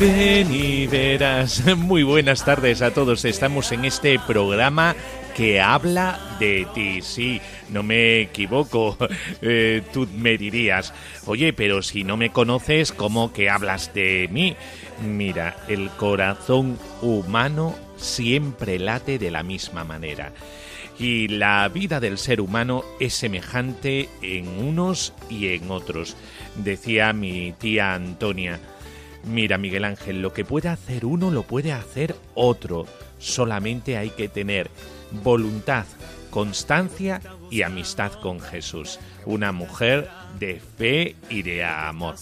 Ven 0.00 0.50
y 0.50 0.86
verás. 0.86 1.62
Muy 1.76 2.04
buenas 2.04 2.42
tardes 2.42 2.80
a 2.80 2.94
todos. 2.94 3.26
Estamos 3.26 3.70
en 3.70 3.84
este 3.84 4.18
programa 4.18 4.96
que 5.36 5.60
habla 5.60 6.18
de 6.40 6.66
ti. 6.74 7.02
Sí, 7.02 7.38
no 7.68 7.82
me 7.82 8.22
equivoco. 8.22 8.96
Eh, 9.42 9.82
tú 9.92 10.06
me 10.16 10.38
dirías, 10.38 10.92
oye, 11.26 11.52
pero 11.52 11.82
si 11.82 12.04
no 12.04 12.16
me 12.16 12.30
conoces, 12.30 12.92
¿cómo 12.92 13.32
que 13.32 13.48
hablas 13.48 13.92
de 13.94 14.28
mí? 14.30 14.54
Mira, 15.06 15.56
el 15.68 15.88
corazón 15.90 16.78
humano 17.00 17.74
siempre 17.96 18.78
late 18.78 19.18
de 19.18 19.30
la 19.30 19.42
misma 19.42 19.84
manera. 19.84 20.32
Y 20.98 21.28
la 21.28 21.68
vida 21.68 22.00
del 22.00 22.18
ser 22.18 22.40
humano 22.40 22.84
es 23.00 23.14
semejante 23.14 24.08
en 24.22 24.48
unos 24.48 25.14
y 25.28 25.48
en 25.48 25.70
otros. 25.70 26.16
Decía 26.56 27.12
mi 27.14 27.52
tía 27.52 27.94
Antonia, 27.94 28.60
Mira, 29.24 29.58
Miguel 29.58 29.84
Ángel, 29.84 30.22
lo 30.22 30.32
que 30.32 30.44
puede 30.44 30.68
hacer 30.68 31.04
uno 31.04 31.30
lo 31.30 31.42
puede 31.42 31.72
hacer 31.72 32.16
otro. 32.34 32.86
Solamente 33.18 33.96
hay 33.96 34.10
que 34.10 34.28
tener 34.28 34.70
voluntad, 35.22 35.84
constancia 36.30 37.20
y 37.50 37.62
amistad 37.62 38.12
con 38.12 38.40
Jesús. 38.40 38.98
Una 39.26 39.52
mujer 39.52 40.08
de 40.38 40.60
fe 40.78 41.16
y 41.28 41.42
de 41.42 41.64
amor. 41.64 42.16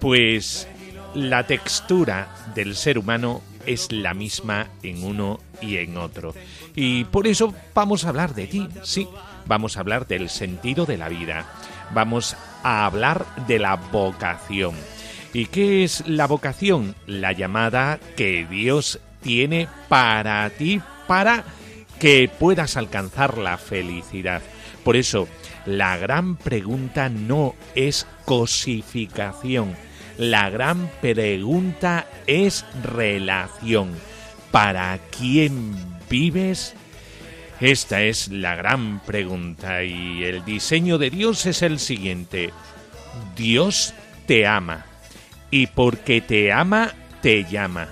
Pues 0.00 0.66
la 1.14 1.46
textura 1.46 2.34
del 2.54 2.74
ser 2.74 2.98
humano 2.98 3.42
es 3.66 3.92
la 3.92 4.14
misma 4.14 4.68
en 4.82 5.04
uno 5.04 5.40
y 5.60 5.76
en 5.76 5.96
otro. 5.96 6.34
Y 6.74 7.04
por 7.04 7.26
eso 7.26 7.54
vamos 7.74 8.04
a 8.04 8.08
hablar 8.08 8.34
de 8.34 8.46
ti, 8.46 8.68
sí, 8.82 9.06
vamos 9.46 9.76
a 9.76 9.80
hablar 9.80 10.06
del 10.06 10.28
sentido 10.30 10.86
de 10.86 10.96
la 10.96 11.08
vida. 11.08 11.46
Vamos 11.92 12.36
a 12.62 12.86
hablar 12.86 13.26
de 13.46 13.58
la 13.58 13.76
vocación. 13.76 14.74
¿Y 15.34 15.46
qué 15.46 15.82
es 15.82 16.06
la 16.06 16.26
vocación? 16.26 16.94
La 17.06 17.32
llamada 17.32 17.98
que 18.16 18.46
Dios 18.48 19.00
tiene 19.22 19.66
para 19.88 20.48
ti, 20.50 20.80
para 21.06 21.44
que 21.98 22.28
puedas 22.28 22.76
alcanzar 22.76 23.38
la 23.38 23.56
felicidad. 23.56 24.42
Por 24.84 24.96
eso, 24.96 25.28
la 25.64 25.96
gran 25.96 26.36
pregunta 26.36 27.08
no 27.08 27.54
es 27.74 28.06
cosificación, 28.26 29.74
la 30.18 30.50
gran 30.50 30.90
pregunta 31.00 32.06
es 32.26 32.66
relación. 32.82 33.94
¿Para 34.50 34.98
quién 35.16 35.74
vives? 36.10 36.74
Esta 37.58 38.02
es 38.02 38.28
la 38.28 38.54
gran 38.54 39.00
pregunta 39.00 39.82
y 39.82 40.24
el 40.24 40.44
diseño 40.44 40.98
de 40.98 41.08
Dios 41.08 41.46
es 41.46 41.62
el 41.62 41.78
siguiente. 41.78 42.50
Dios 43.34 43.94
te 44.26 44.46
ama 44.46 44.91
y 45.52 45.66
porque 45.66 46.22
te 46.22 46.50
ama, 46.50 46.94
te 47.20 47.44
llama. 47.44 47.86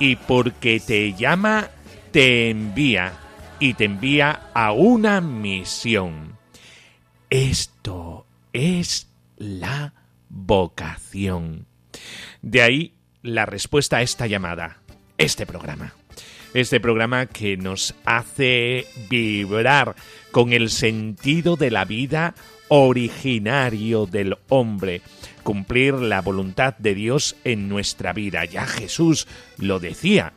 Y 0.00 0.16
porque 0.16 0.80
te 0.80 1.14
llama, 1.14 1.70
te 2.10 2.50
envía. 2.50 3.12
Y 3.60 3.74
te 3.74 3.84
envía 3.84 4.50
a 4.52 4.72
una 4.72 5.20
misión. 5.20 6.36
Esto 7.30 8.26
es 8.52 9.08
la 9.36 9.94
vocación. 10.28 11.66
De 12.42 12.62
ahí 12.62 12.94
la 13.22 13.46
respuesta 13.46 13.98
a 13.98 14.02
esta 14.02 14.26
llamada, 14.26 14.78
este 15.18 15.46
programa. 15.46 15.94
Este 16.52 16.80
programa 16.80 17.26
que 17.26 17.56
nos 17.56 17.94
hace 18.06 18.86
vibrar 19.08 19.94
con 20.32 20.52
el 20.52 20.68
sentido 20.68 21.54
de 21.54 21.70
la 21.70 21.84
vida 21.84 22.34
originario 22.68 24.06
del 24.06 24.36
hombre, 24.48 25.02
cumplir 25.48 25.94
la 25.94 26.20
voluntad 26.20 26.76
de 26.76 26.94
Dios 26.94 27.34
en 27.42 27.70
nuestra 27.70 28.12
vida. 28.12 28.44
Ya 28.44 28.66
Jesús 28.66 29.26
lo 29.56 29.80
decía. 29.80 30.34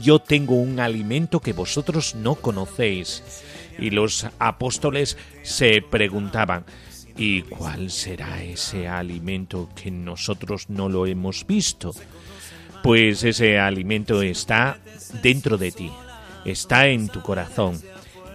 Yo 0.00 0.18
tengo 0.18 0.54
un 0.54 0.80
alimento 0.80 1.40
que 1.40 1.52
vosotros 1.52 2.14
no 2.14 2.36
conocéis. 2.36 3.22
Y 3.78 3.90
los 3.90 4.28
apóstoles 4.38 5.18
se 5.42 5.82
preguntaban, 5.82 6.64
¿y 7.18 7.42
cuál 7.42 7.90
será 7.90 8.42
ese 8.42 8.88
alimento 8.88 9.68
que 9.76 9.90
nosotros 9.90 10.70
no 10.70 10.88
lo 10.88 11.04
hemos 11.06 11.46
visto? 11.46 11.92
Pues 12.82 13.24
ese 13.24 13.58
alimento 13.58 14.22
está 14.22 14.78
dentro 15.22 15.58
de 15.58 15.70
ti, 15.70 15.92
está 16.46 16.88
en 16.88 17.10
tu 17.10 17.20
corazón, 17.20 17.78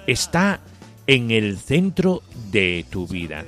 está 0.06 0.62
en 1.08 1.32
el 1.32 1.58
centro 1.58 2.22
de 2.52 2.86
tu 2.92 3.08
vida. 3.08 3.44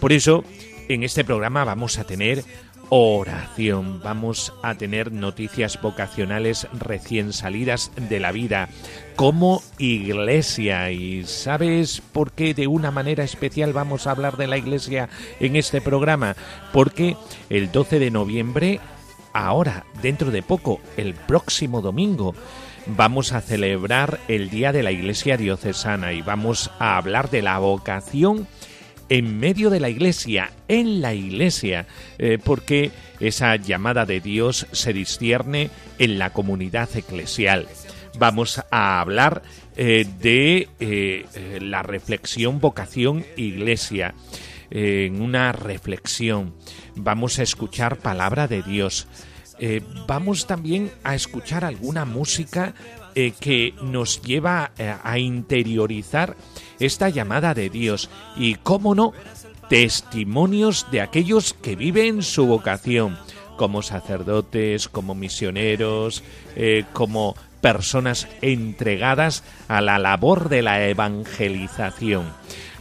Por 0.00 0.12
eso, 0.12 0.44
en 0.88 1.02
este 1.02 1.24
programa 1.24 1.64
vamos 1.64 1.98
a 1.98 2.04
tener 2.04 2.44
oración, 2.88 4.00
vamos 4.02 4.52
a 4.62 4.76
tener 4.76 5.10
noticias 5.10 5.80
vocacionales 5.80 6.68
recién 6.72 7.32
salidas 7.32 7.90
de 7.96 8.20
la 8.20 8.32
vida 8.32 8.68
como 9.16 9.62
iglesia. 9.78 10.90
¿Y 10.92 11.24
sabes 11.24 12.00
por 12.12 12.32
qué 12.32 12.54
de 12.54 12.66
una 12.66 12.90
manera 12.90 13.24
especial 13.24 13.72
vamos 13.72 14.06
a 14.06 14.12
hablar 14.12 14.36
de 14.36 14.46
la 14.46 14.58
iglesia 14.58 15.08
en 15.40 15.56
este 15.56 15.80
programa? 15.80 16.36
Porque 16.72 17.16
el 17.50 17.72
12 17.72 17.98
de 17.98 18.10
noviembre, 18.10 18.80
ahora, 19.32 19.84
dentro 20.00 20.30
de 20.30 20.42
poco, 20.42 20.80
el 20.96 21.14
próximo 21.14 21.82
domingo, 21.82 22.34
vamos 22.86 23.32
a 23.32 23.40
celebrar 23.40 24.20
el 24.28 24.48
Día 24.48 24.72
de 24.72 24.84
la 24.84 24.92
Iglesia 24.92 25.36
Diocesana 25.36 26.12
y 26.12 26.22
vamos 26.22 26.70
a 26.78 26.96
hablar 26.96 27.30
de 27.30 27.42
la 27.42 27.58
vocación 27.58 28.46
en 29.08 29.38
medio 29.38 29.70
de 29.70 29.80
la 29.80 29.88
iglesia, 29.88 30.50
en 30.68 31.00
la 31.00 31.14
iglesia, 31.14 31.86
eh, 32.18 32.38
porque 32.42 32.90
esa 33.20 33.56
llamada 33.56 34.04
de 34.06 34.20
Dios 34.20 34.66
se 34.72 34.92
discierne 34.92 35.70
en 35.98 36.18
la 36.18 36.30
comunidad 36.30 36.88
eclesial. 36.96 37.68
Vamos 38.18 38.62
a 38.70 39.00
hablar 39.00 39.42
eh, 39.76 40.06
de 40.20 40.68
eh, 40.80 41.26
la 41.60 41.82
reflexión 41.82 42.60
vocación 42.60 43.24
iglesia. 43.36 44.14
En 44.68 45.22
una 45.22 45.52
reflexión 45.52 46.54
vamos 46.96 47.38
a 47.38 47.44
escuchar 47.44 47.98
palabra 47.98 48.48
de 48.48 48.62
Dios. 48.62 49.06
vamos 50.08 50.48
también 50.48 50.90
a 51.04 51.14
escuchar 51.14 51.64
alguna 51.64 52.04
música 52.04 52.74
que 53.14 53.74
nos 53.80 54.20
lleva 54.22 54.72
a 55.04 55.18
interiorizar 55.20 56.36
esta 56.80 57.08
llamada 57.08 57.54
de 57.54 57.70
Dios 57.70 58.10
y, 58.36 58.56
cómo 58.56 58.94
no, 58.94 59.12
testimonios 59.68 60.86
de 60.90 61.00
aquellos 61.00 61.54
que 61.54 61.76
viven 61.76 62.22
su 62.22 62.46
vocación, 62.46 63.18
como 63.56 63.82
sacerdotes, 63.82 64.88
como 64.88 65.14
misioneros, 65.14 66.22
eh, 66.54 66.84
como 66.92 67.34
personas 67.60 68.28
entregadas 68.42 69.42
a 69.68 69.80
la 69.80 69.98
labor 69.98 70.48
de 70.48 70.62
la 70.62 70.86
evangelización. 70.86 72.32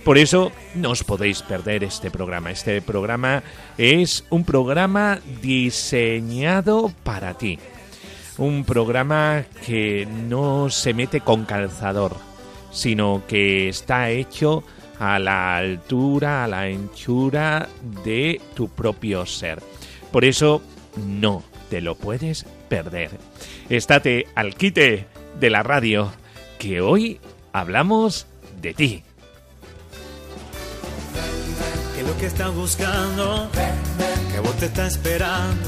Por 0.04 0.20
eso 0.20 0.52
no 0.76 0.92
os 0.92 1.04
podéis 1.04 1.42
perder 1.42 1.84
este 1.84 2.12
programa. 2.12 2.52
Este 2.52 2.80
programa 2.82 3.42
es 3.80 4.24
un 4.30 4.46
programa 4.46 5.20
diseñado 5.42 6.94
para 7.04 7.34
ti. 7.34 7.58
Un 8.38 8.66
programa 8.66 9.46
que 9.66 10.06
no 10.06 10.70
se 10.70 10.94
mete 10.94 11.22
con 11.22 11.46
calzador 11.46 12.35
sino 12.76 13.24
que 13.28 13.70
está 13.70 14.10
hecho 14.10 14.64
a 15.00 15.18
la 15.18 15.58
altura, 15.58 16.44
a 16.44 16.48
la 16.48 16.62
anchura 16.62 17.70
de 18.04 18.42
tu 18.54 18.68
propio 18.70 19.26
ser. 19.26 19.64
Por 20.12 20.26
eso, 20.26 20.62
no, 21.08 21.44
te 21.70 21.82
lo 21.82 21.96
puedes 21.96 22.46
perder. 22.70 23.12
Estate 23.70 24.28
al 24.36 24.56
quite 24.56 25.08
de 25.40 25.50
la 25.50 25.64
radio, 25.64 26.12
que 26.60 26.82
hoy 26.82 27.20
hablamos 27.54 28.28
de 28.62 28.74
ti. 28.74 29.04
Lo 32.06 32.18
que 32.20 32.28
estás 32.28 32.54
buscando, 32.54 33.50
vos 34.44 34.56
te 34.58 34.66
esperando, 34.86 35.68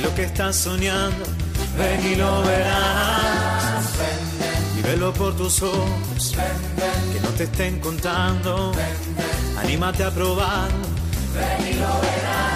lo 0.00 0.14
que 0.14 0.22
estás 0.22 0.56
soñando, 0.56 1.24
ven 1.76 2.12
y 2.12 2.16
lo 2.16 2.42
verás. 2.42 3.35
Velo 4.86 5.12
por 5.12 5.36
tus 5.36 5.62
ojos, 5.62 6.34
que 7.12 7.20
no 7.20 7.28
te 7.30 7.42
estén 7.42 7.80
contando, 7.80 8.70
anímate 9.58 10.04
a 10.04 10.12
probar, 10.12 10.70
ven 11.34 11.74
y 11.74 11.74
lo 11.74 11.88
verás. 12.00 12.55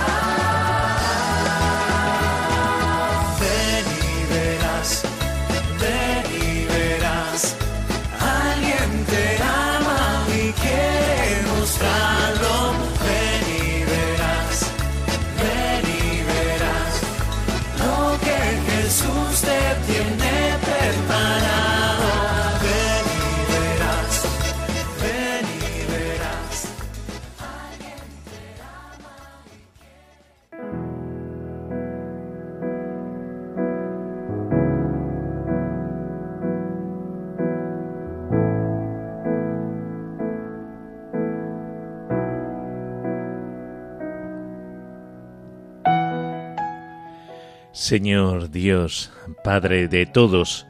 Señor 47.90 48.52
Dios, 48.52 49.10
Padre 49.42 49.88
de 49.88 50.06
todos, 50.06 50.64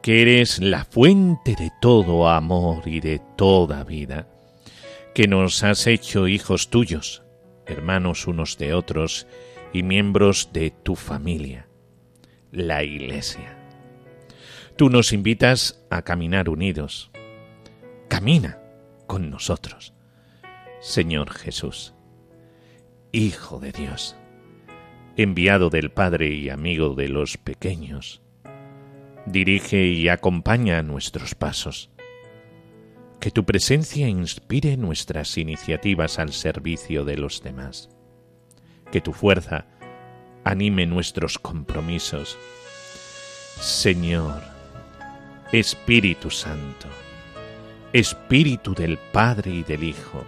que 0.00 0.22
eres 0.22 0.60
la 0.60 0.86
fuente 0.86 1.54
de 1.54 1.70
todo 1.78 2.26
amor 2.26 2.88
y 2.88 3.00
de 3.00 3.20
toda 3.36 3.84
vida, 3.84 4.26
que 5.14 5.28
nos 5.28 5.62
has 5.62 5.86
hecho 5.86 6.26
hijos 6.26 6.70
tuyos, 6.70 7.22
hermanos 7.66 8.26
unos 8.26 8.56
de 8.56 8.72
otros 8.72 9.26
y 9.74 9.82
miembros 9.82 10.48
de 10.54 10.70
tu 10.70 10.96
familia, 10.96 11.68
la 12.50 12.82
Iglesia. 12.82 13.54
Tú 14.74 14.88
nos 14.88 15.12
invitas 15.12 15.84
a 15.90 16.00
caminar 16.00 16.48
unidos. 16.48 17.10
Camina 18.08 18.58
con 19.06 19.28
nosotros. 19.28 19.92
Señor 20.80 21.30
Jesús, 21.30 21.92
Hijo 23.12 23.60
de 23.60 23.72
Dios 23.72 24.16
enviado 25.18 25.68
del 25.68 25.90
Padre 25.90 26.28
y 26.28 26.48
amigo 26.48 26.94
de 26.94 27.08
los 27.08 27.38
pequeños. 27.38 28.22
Dirige 29.26 29.88
y 29.88 30.08
acompaña 30.08 30.80
nuestros 30.82 31.34
pasos. 31.34 31.90
Que 33.18 33.32
tu 33.32 33.44
presencia 33.44 34.08
inspire 34.08 34.76
nuestras 34.76 35.36
iniciativas 35.36 36.20
al 36.20 36.32
servicio 36.32 37.04
de 37.04 37.16
los 37.16 37.42
demás. 37.42 37.90
Que 38.92 39.00
tu 39.00 39.12
fuerza 39.12 39.66
anime 40.44 40.86
nuestros 40.86 41.40
compromisos. 41.40 42.38
Señor, 43.60 44.40
Espíritu 45.50 46.30
Santo, 46.30 46.86
Espíritu 47.92 48.72
del 48.72 48.98
Padre 48.98 49.50
y 49.50 49.62
del 49.64 49.82
Hijo, 49.82 50.24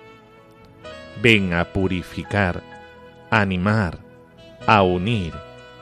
ven 1.23 1.55
a 1.55 1.73
purificar, 1.73 2.61
a 3.31 3.41
animar, 3.41 4.10
a 4.71 4.83
unir 4.83 5.33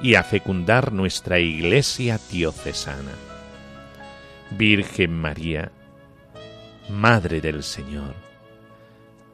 y 0.01 0.15
a 0.15 0.25
fecundar 0.25 0.95
nuestra 0.95 1.39
Iglesia 1.39 2.19
diocesana. 2.31 3.13
Virgen 4.53 5.13
María, 5.13 5.71
Madre 6.89 7.43
del 7.43 7.65
Señor, 7.65 8.15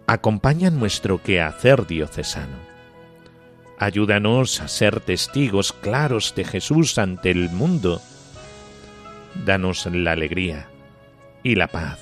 acompaña 0.09 0.71
nuestro 0.71 1.23
quehacer 1.23 1.87
diocesano. 1.87 2.56
Ayúdanos 3.79 4.61
a 4.61 4.67
ser 4.67 4.99
testigos 4.99 5.73
claros 5.73 6.35
de 6.35 6.43
Jesús 6.43 6.99
ante 6.99 7.31
el 7.31 7.49
mundo. 7.49 8.03
Danos 9.47 9.87
la 9.87 10.11
alegría 10.11 10.67
y 11.45 11.55
la 11.55 11.69
paz. 11.69 12.00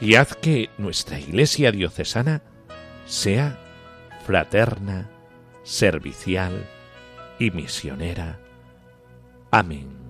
Y 0.00 0.14
haz 0.14 0.34
que 0.34 0.70
nuestra 0.78 1.18
Iglesia 1.18 1.72
diocesana 1.72 2.40
sea 3.04 3.58
fraterna, 4.24 5.11
servicial 5.62 6.68
y 7.38 7.50
misionera. 7.50 8.38
Amén. 9.50 10.01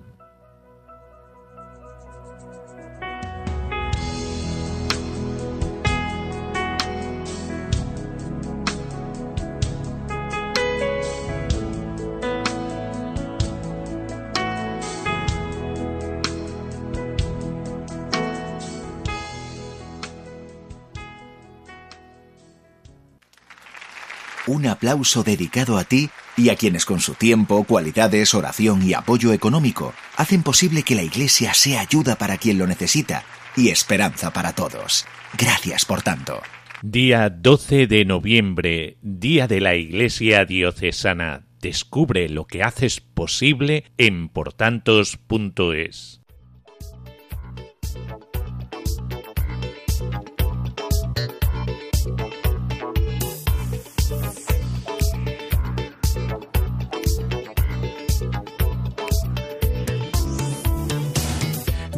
Un 24.47 24.65
aplauso 24.67 25.23
dedicado 25.23 25.77
a 25.77 25.83
ti 25.83 26.09
y 26.35 26.49
a 26.49 26.55
quienes 26.55 26.85
con 26.85 26.99
su 26.99 27.13
tiempo, 27.13 27.63
cualidades, 27.63 28.33
oración 28.33 28.81
y 28.83 28.93
apoyo 28.93 29.33
económico 29.33 29.93
hacen 30.15 30.43
posible 30.43 30.83
que 30.83 30.95
la 30.95 31.03
Iglesia 31.03 31.53
sea 31.53 31.81
ayuda 31.81 32.15
para 32.15 32.37
quien 32.37 32.57
lo 32.57 32.67
necesita 32.67 33.23
y 33.55 33.69
esperanza 33.69 34.31
para 34.33 34.53
todos. 34.53 35.05
Gracias 35.37 35.85
por 35.85 36.01
tanto. 36.01 36.41
Día 36.81 37.29
12 37.29 37.87
de 37.87 38.05
noviembre, 38.05 38.97
Día 39.01 39.47
de 39.47 39.61
la 39.61 39.75
Iglesia 39.75 40.43
Diocesana. 40.45 41.45
Descubre 41.61 42.27
lo 42.27 42.45
que 42.45 42.61
haces 42.61 42.99
posible 42.99 43.85
en 43.97 44.27
portantos.es. 44.27 46.22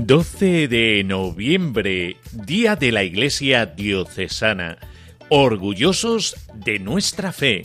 12 0.06 0.68
de 0.68 1.04
noviembre, 1.04 2.18
Día 2.32 2.76
de 2.76 2.92
la 2.92 3.04
Iglesia 3.04 3.66
Diocesana, 3.66 4.78
orgullosos 5.30 6.36
de 6.54 6.78
nuestra 6.78 7.32
fe. 7.32 7.64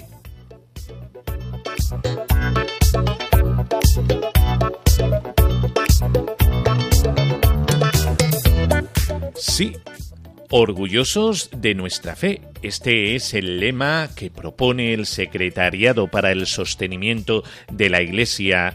Sí, 9.37 9.77
orgullosos 10.49 11.51
de 11.55 11.75
nuestra 11.75 12.17
fe. 12.17 12.41
Este 12.63 13.17
es 13.17 13.35
el 13.35 13.61
lema 13.61 14.09
que 14.17 14.31
propone 14.31 14.95
el 14.95 15.05
Secretariado 15.05 16.09
para 16.09 16.33
el 16.33 16.47
Sostenimiento 16.47 17.45
de 17.71 17.91
la 17.91 18.01
Iglesia 18.01 18.75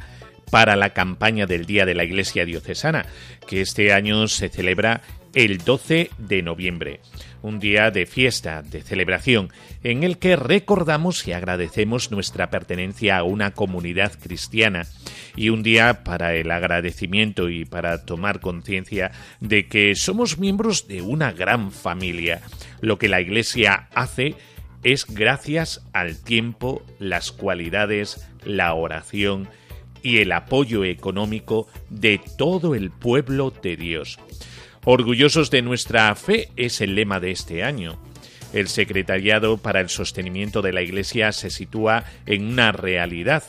para 0.52 0.76
la 0.76 0.92
campaña 0.92 1.46
del 1.46 1.66
Día 1.66 1.86
de 1.86 1.96
la 1.96 2.04
Iglesia 2.04 2.46
Diocesana, 2.46 3.06
que 3.48 3.62
este 3.62 3.94
año 3.94 4.28
se 4.28 4.50
celebra 4.50 5.02
el 5.36 5.58
12 5.58 6.12
de 6.18 6.42
noviembre, 6.42 7.02
un 7.42 7.60
día 7.60 7.92
de 7.92 8.06
fiesta, 8.06 8.62
de 8.62 8.82
celebración, 8.82 9.50
en 9.84 10.04
el 10.04 10.18
que 10.18 10.38
recordamos 10.38 11.28
y 11.28 11.34
agradecemos 11.34 12.10
nuestra 12.10 12.50
pertenencia 12.50 13.18
a 13.18 13.24
una 13.24 13.52
comunidad 13.52 14.14
cristiana 14.18 14.88
y 15.36 15.50
un 15.50 15.62
día 15.62 16.06
para 16.06 16.34
el 16.36 16.50
agradecimiento 16.52 17.50
y 17.50 17.66
para 17.66 18.06
tomar 18.06 18.40
conciencia 18.40 19.12
de 19.42 19.68
que 19.68 19.94
somos 19.96 20.40
miembros 20.40 20.88
de 20.88 21.02
una 21.02 21.34
gran 21.34 21.72
familia. 21.72 22.42
Lo 22.80 22.98
que 22.98 23.10
la 23.10 23.20
Iglesia 23.20 23.90
hace 23.94 24.36
es 24.84 25.06
gracias 25.06 25.86
al 25.92 26.24
tiempo, 26.24 26.82
las 26.98 27.34
cualidades, 27.34 28.26
la 28.46 28.74
oración, 28.74 29.50
y 30.06 30.20
el 30.20 30.32
apoyo 30.34 30.84
económico 30.84 31.68
de 31.90 32.22
todo 32.38 32.76
el 32.76 32.92
pueblo 32.92 33.52
de 33.64 33.76
Dios. 33.76 34.20
Orgullosos 34.84 35.50
de 35.50 35.64
nuestra 35.64 36.14
fe 36.14 36.50
es 36.56 36.80
el 36.80 36.94
lema 36.94 37.20
de 37.20 37.32
este 37.32 37.64
año. 37.64 37.98
El 38.54 38.68
Secretariado 38.68 39.58
para 39.58 39.82
el 39.82 39.90
Sostenimiento 39.90 40.62
de 40.62 40.74
la 40.74 40.84
Iglesia 40.84 41.32
se 41.32 41.50
sitúa 41.50 42.06
en 42.28 42.46
una 42.46 42.72
realidad. 42.72 43.44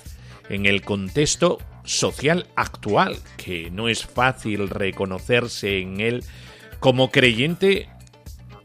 en 0.48 0.64
el 0.64 0.82
contexto 0.82 1.58
social 1.82 2.46
actual, 2.54 3.16
que 3.36 3.68
no 3.72 3.88
es 3.88 4.06
fácil 4.06 4.68
reconocerse 4.68 5.80
en 5.80 6.00
él 6.00 6.22
como 6.78 7.10
creyente 7.10 7.88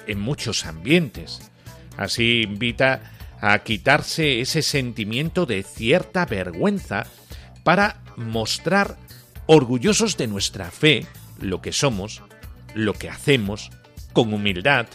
en 0.05 0.19
muchos 0.19 0.67
ambientes. 0.67 1.51
Así 1.97 2.43
invita 2.43 3.11
a 3.41 3.57
quitarse 3.63 4.41
ese 4.41 4.61
sentimiento 4.61 5.47
de 5.47 5.63
cierta 5.63 6.27
vergüenza 6.27 7.07
para 7.63 8.01
mostrar 8.15 8.97
orgullosos 9.45 10.17
de 10.17 10.27
nuestra 10.27 10.71
fe, 10.71 11.05
lo 11.39 11.61
que 11.61 11.71
somos, 11.71 12.21
lo 12.73 12.93
que 12.93 13.09
hacemos, 13.09 13.71
con 14.13 14.33
humildad, 14.33 14.87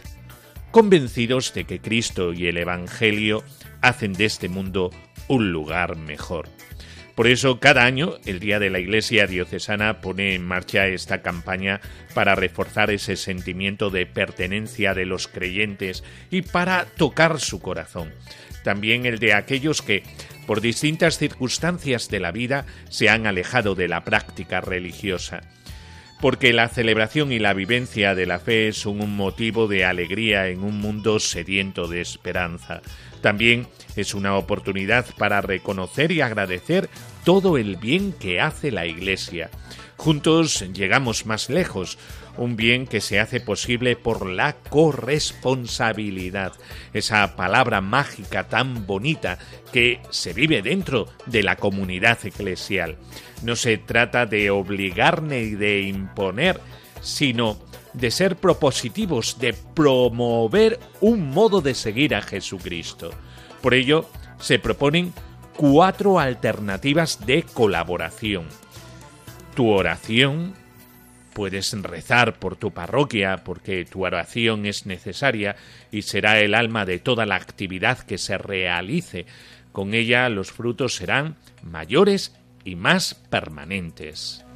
convencidos 0.71 1.55
de 1.55 1.65
que 1.65 1.81
Cristo 1.81 2.33
y 2.33 2.47
el 2.47 2.59
Evangelio 2.59 3.43
hacen 3.81 4.13
de 4.13 4.27
este 4.27 4.49
mundo 4.49 4.91
un 5.29 5.53
lugar 5.53 5.97
mejor. 5.97 6.49
Por 7.17 7.29
eso, 7.29 7.61
cada 7.61 7.85
año, 7.85 8.17
el 8.27 8.41
Día 8.41 8.59
de 8.59 8.69
la 8.69 8.79
Iglesia 8.79 9.27
Diocesana 9.27 10.03
pone 10.03 10.35
en 10.35 10.45
marcha 10.45 10.87
esta 10.87 11.23
campaña 11.23 11.81
para 12.13 12.35
reforzar 12.35 12.91
ese 12.91 13.17
sentimiento 13.17 13.89
de 13.89 14.05
pertenencia 14.05 14.93
de 14.93 15.07
los 15.07 15.27
creyentes 15.27 16.05
y 16.31 16.43
para 16.43 16.85
tocar 16.85 17.41
su 17.41 17.61
corazón. 17.61 18.13
También 18.65 19.07
el 19.07 19.19
de 19.19 19.33
aquellos 19.33 19.81
que, 19.81 20.03
por 20.47 20.61
distintas 20.61 21.19
circunstancias 21.19 22.09
de 22.09 22.21
la 22.21 22.33
vida, 22.33 22.67
se 22.89 23.09
han 23.09 23.27
alejado 23.27 23.75
de 23.75 23.89
la 23.89 24.05
práctica 24.05 24.61
religiosa 24.61 25.43
porque 26.21 26.53
la 26.53 26.69
celebración 26.69 27.33
y 27.33 27.39
la 27.39 27.53
vivencia 27.53 28.15
de 28.15 28.27
la 28.27 28.39
fe 28.39 28.73
son 28.73 29.01
un 29.03 29.17
motivo 29.17 29.69
de 29.69 29.85
alegría 29.85 30.49
en 30.49 30.63
un 30.63 30.81
mundo 30.81 31.21
sediento 31.21 31.89
de 31.89 32.01
esperanza. 32.01 32.81
También 33.21 33.67
es 33.97 34.15
una 34.15 34.37
oportunidad 34.37 35.07
para 35.19 35.41
reconocer 35.41 36.13
y 36.13 36.21
agradecer 36.21 36.89
todo 37.25 37.59
el 37.59 37.77
bien 37.77 38.13
que 38.13 38.41
hace 38.41 38.71
la 38.71 38.87
Iglesia. 38.87 39.51
Juntos 39.97 40.65
llegamos 40.73 41.27
más 41.27 41.51
lejos, 41.51 41.99
un 42.39 42.57
bien 42.57 42.87
que 42.87 43.01
se 43.01 43.21
hace 43.21 43.41
posible 43.41 43.97
por 43.97 44.27
la 44.27 44.55
corresponsabilidad, 44.55 46.53
esa 46.93 47.37
palabra 47.37 47.81
mágica 47.81 48.49
tan 48.49 48.87
bonita 48.87 49.39
que 49.73 50.01
se 50.11 50.33
vive 50.33 50.63
dentro 50.63 51.09
de 51.27 51.43
la 51.43 51.57
comunidad 51.57 52.19
eclesial. 52.25 52.97
No 53.43 53.57
se 53.57 53.79
trata 53.79 54.27
de 54.27 54.51
obligar 54.51 55.23
ni 55.23 55.51
de 55.51 55.83
imponer, 55.83 56.61
sino 57.01 57.59
de 57.93 58.11
ser 58.11 58.37
propositivos, 58.37 59.39
de 59.39 59.53
promover 59.53 60.79
un 61.01 61.31
modo 61.31 61.61
de 61.61 61.75
seguir 61.75 62.15
a 62.15 62.23
Jesucristo. 62.23 63.11
Por 63.63 63.75
ello, 63.75 64.09
se 64.39 64.59
proponen 64.59 65.13
cuatro 65.57 66.19
alternativas 66.19 67.25
de 67.27 67.43
colaboración. 67.43 68.47
Tu 69.55 69.69
oración, 69.69 70.55
puedes 71.37 71.71
rezar 71.83 72.39
por 72.39 72.57
tu 72.57 72.71
parroquia 72.71 73.45
porque 73.45 73.85
tu 73.85 74.07
oración 74.07 74.65
es 74.65 74.87
necesaria 74.87 75.55
y 75.93 76.01
será 76.01 76.41
el 76.41 76.55
alma 76.55 76.87
de 76.87 76.99
toda 76.99 77.27
la 77.27 77.35
actividad 77.35 77.99
que 77.99 78.17
se 78.17 78.39
realice. 78.39 79.27
Con 79.71 79.93
ella 79.93 80.31
los 80.31 80.51
frutos 80.51 80.95
serán 80.95 81.37
mayores 81.63 82.35
y 82.65 82.75
más 82.75 83.13
permanentes. 83.29 84.47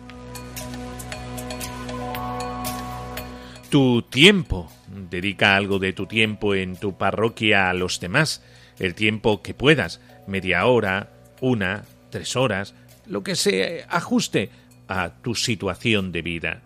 Tu 3.68 4.00
tiempo. 4.00 4.72
Dedica 5.10 5.56
algo 5.56 5.78
de 5.78 5.92
tu 5.92 6.06
tiempo 6.06 6.54
en 6.54 6.76
tu 6.76 6.96
parroquia 6.96 7.68
a 7.68 7.74
los 7.74 8.00
demás, 8.00 8.42
el 8.78 8.94
tiempo 8.94 9.42
que 9.42 9.52
puedas, 9.52 10.00
media 10.26 10.64
hora, 10.64 11.10
una, 11.42 11.84
tres 12.08 12.36
horas, 12.36 12.74
lo 13.06 13.22
que 13.22 13.36
se 13.36 13.84
ajuste 13.90 14.48
a 14.88 15.10
tu 15.20 15.34
situación 15.34 16.10
de 16.10 16.22
vida. 16.22 16.62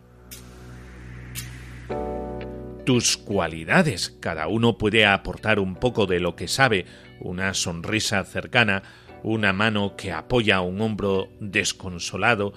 Tus 2.84 3.16
cualidades. 3.16 4.16
Cada 4.20 4.46
uno 4.46 4.76
puede 4.76 5.06
aportar 5.06 5.58
un 5.58 5.76
poco 5.76 6.06
de 6.06 6.20
lo 6.20 6.36
que 6.36 6.48
sabe, 6.48 6.84
una 7.20 7.54
sonrisa 7.54 8.22
cercana, 8.24 8.82
una 9.22 9.54
mano 9.54 9.96
que 9.96 10.12
apoya 10.12 10.60
un 10.60 10.80
hombro 10.82 11.28
desconsolado, 11.40 12.52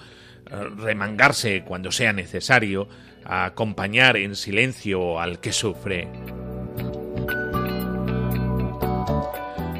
eh, 0.50 0.54
remangarse 0.76 1.62
cuando 1.64 1.90
sea 1.90 2.12
necesario, 2.12 2.88
acompañar 3.24 4.18
en 4.18 4.36
silencio 4.36 5.18
al 5.18 5.40
que 5.40 5.52
sufre. 5.52 6.08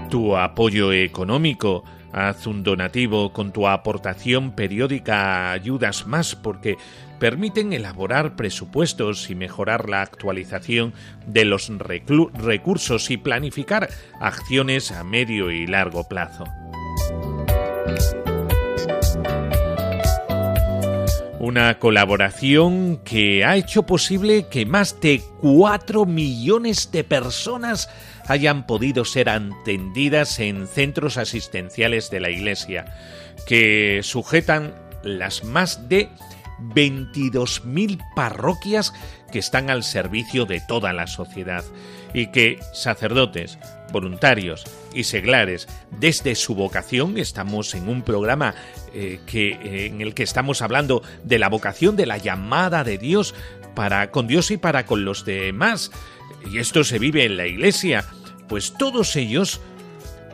Tu 0.08 0.34
apoyo 0.34 0.92
económico, 0.92 1.84
haz 2.12 2.46
un 2.46 2.62
donativo 2.62 3.34
con 3.34 3.52
tu 3.52 3.68
aportación 3.68 4.52
periódica 4.52 5.52
ayudas 5.52 6.06
más 6.06 6.34
porque 6.34 6.78
permiten 7.18 7.72
elaborar 7.72 8.36
presupuestos 8.36 9.30
y 9.30 9.34
mejorar 9.34 9.88
la 9.88 10.02
actualización 10.02 10.94
de 11.26 11.44
los 11.44 11.70
recursos 11.78 13.10
y 13.10 13.16
planificar 13.16 13.88
acciones 14.20 14.92
a 14.92 15.04
medio 15.04 15.50
y 15.50 15.66
largo 15.66 16.08
plazo. 16.08 16.44
Una 21.40 21.78
colaboración 21.78 23.00
que 23.04 23.44
ha 23.44 23.56
hecho 23.56 23.84
posible 23.84 24.48
que 24.50 24.66
más 24.66 25.00
de 25.00 25.22
4 25.40 26.04
millones 26.04 26.90
de 26.90 27.04
personas 27.04 27.88
hayan 28.26 28.66
podido 28.66 29.04
ser 29.04 29.30
atendidas 29.30 30.40
en 30.40 30.66
centros 30.66 31.16
asistenciales 31.16 32.10
de 32.10 32.20
la 32.20 32.30
Iglesia, 32.30 32.86
que 33.46 34.00
sujetan 34.02 34.74
las 35.02 35.44
más 35.44 35.88
de 35.88 36.08
22.000 36.60 37.98
parroquias 38.14 38.92
que 39.32 39.38
están 39.38 39.70
al 39.70 39.84
servicio 39.84 40.46
de 40.46 40.60
toda 40.60 40.92
la 40.92 41.06
sociedad 41.06 41.64
y 42.14 42.28
que 42.28 42.60
sacerdotes, 42.72 43.58
voluntarios 43.92 44.64
y 44.94 45.04
seglares, 45.04 45.68
desde 45.98 46.34
su 46.34 46.54
vocación, 46.54 47.18
estamos 47.18 47.74
en 47.74 47.88
un 47.88 48.02
programa 48.02 48.54
eh, 48.94 49.20
que, 49.26 49.50
eh, 49.50 49.86
en 49.86 50.00
el 50.00 50.14
que 50.14 50.22
estamos 50.22 50.62
hablando 50.62 51.02
de 51.24 51.38
la 51.38 51.48
vocación, 51.48 51.96
de 51.96 52.06
la 52.06 52.18
llamada 52.18 52.84
de 52.84 52.98
Dios 52.98 53.34
para 53.74 54.10
con 54.10 54.26
Dios 54.26 54.50
y 54.50 54.56
para 54.56 54.86
con 54.86 55.04
los 55.04 55.24
demás. 55.24 55.90
Y 56.50 56.58
esto 56.58 56.84
se 56.84 56.98
vive 56.98 57.24
en 57.24 57.36
la 57.36 57.46
iglesia, 57.46 58.04
pues 58.48 58.72
todos 58.72 59.16
ellos 59.16 59.60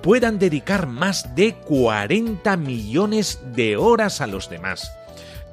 puedan 0.03 0.39
dedicar 0.39 0.87
más 0.87 1.35
de 1.35 1.55
40 1.55 2.57
millones 2.57 3.41
de 3.55 3.77
horas 3.77 4.21
a 4.21 4.27
los 4.27 4.51
demás. 4.51 4.93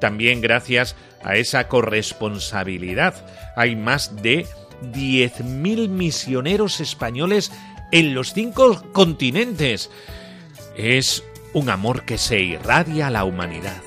También 0.02 0.40
gracias 0.40 0.96
a 1.22 1.36
esa 1.36 1.68
corresponsabilidad 1.68 3.14
hay 3.54 3.76
más 3.76 4.20
de 4.20 4.46
10.000 4.92 5.88
misioneros 5.88 6.80
españoles 6.80 7.52
en 7.92 8.12
los 8.12 8.32
cinco 8.32 8.82
continentes. 8.92 9.90
Es 10.76 11.22
un 11.52 11.70
amor 11.70 12.04
que 12.04 12.18
se 12.18 12.40
irradia 12.40 13.06
a 13.06 13.10
la 13.10 13.22
humanidad. 13.22 13.80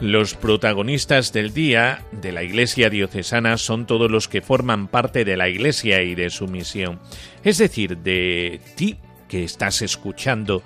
Los 0.00 0.32
protagonistas 0.32 1.30
del 1.34 1.52
día 1.52 2.02
de 2.10 2.32
la 2.32 2.42
Iglesia 2.42 2.88
diocesana 2.88 3.58
son 3.58 3.84
todos 3.84 4.10
los 4.10 4.28
que 4.28 4.40
forman 4.40 4.88
parte 4.88 5.26
de 5.26 5.36
la 5.36 5.50
Iglesia 5.50 6.02
y 6.02 6.14
de 6.14 6.30
su 6.30 6.48
misión. 6.48 6.98
Es 7.44 7.58
decir, 7.58 7.98
de 7.98 8.62
ti 8.76 8.96
que 9.28 9.44
estás 9.44 9.82
escuchando 9.82 10.62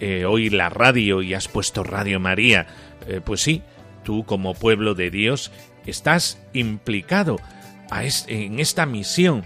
eh, 0.00 0.24
hoy 0.24 0.48
la 0.48 0.70
radio 0.70 1.20
y 1.20 1.34
has 1.34 1.48
puesto 1.48 1.84
Radio 1.84 2.18
María. 2.18 2.66
Eh, 3.06 3.20
pues 3.22 3.42
sí, 3.42 3.62
tú 4.04 4.24
como 4.24 4.54
pueblo 4.54 4.94
de 4.94 5.10
Dios 5.10 5.52
estás 5.84 6.42
implicado 6.54 7.36
en 8.26 8.58
esta 8.58 8.86
misión. 8.86 9.44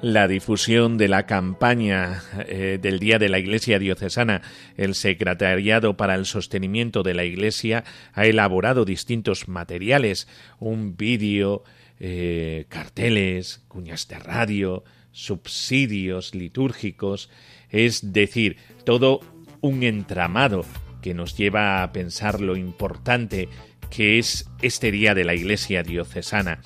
la 0.02 0.28
difusión 0.28 0.96
de 0.96 1.08
la 1.08 1.26
campaña 1.26 2.22
eh, 2.46 2.78
del 2.80 2.98
Día 2.98 3.18
de 3.18 3.28
la 3.28 3.38
Iglesia 3.38 3.78
Diocesana, 3.78 4.42
el 4.76 4.94
Secretariado 4.94 5.96
para 5.96 6.14
el 6.14 6.24
Sostenimiento 6.24 7.02
de 7.02 7.14
la 7.14 7.24
Iglesia 7.24 7.84
ha 8.14 8.24
elaborado 8.24 8.84
distintos 8.84 9.48
materiales, 9.48 10.26
un 10.58 10.96
vídeo, 10.96 11.64
eh, 11.98 12.64
carteles, 12.68 13.62
cuñas 13.68 14.08
de 14.08 14.18
radio, 14.18 14.84
subsidios 15.12 16.34
litúrgicos, 16.34 17.28
es 17.68 18.12
decir, 18.12 18.56
todo 18.84 19.20
un 19.60 19.82
entramado 19.82 20.64
que 21.02 21.14
nos 21.14 21.36
lleva 21.36 21.82
a 21.82 21.92
pensar 21.92 22.40
lo 22.40 22.56
importante 22.56 23.48
que 23.90 24.18
es 24.18 24.48
este 24.62 24.92
Día 24.92 25.14
de 25.14 25.24
la 25.24 25.34
Iglesia 25.34 25.82
Diocesana 25.82 26.60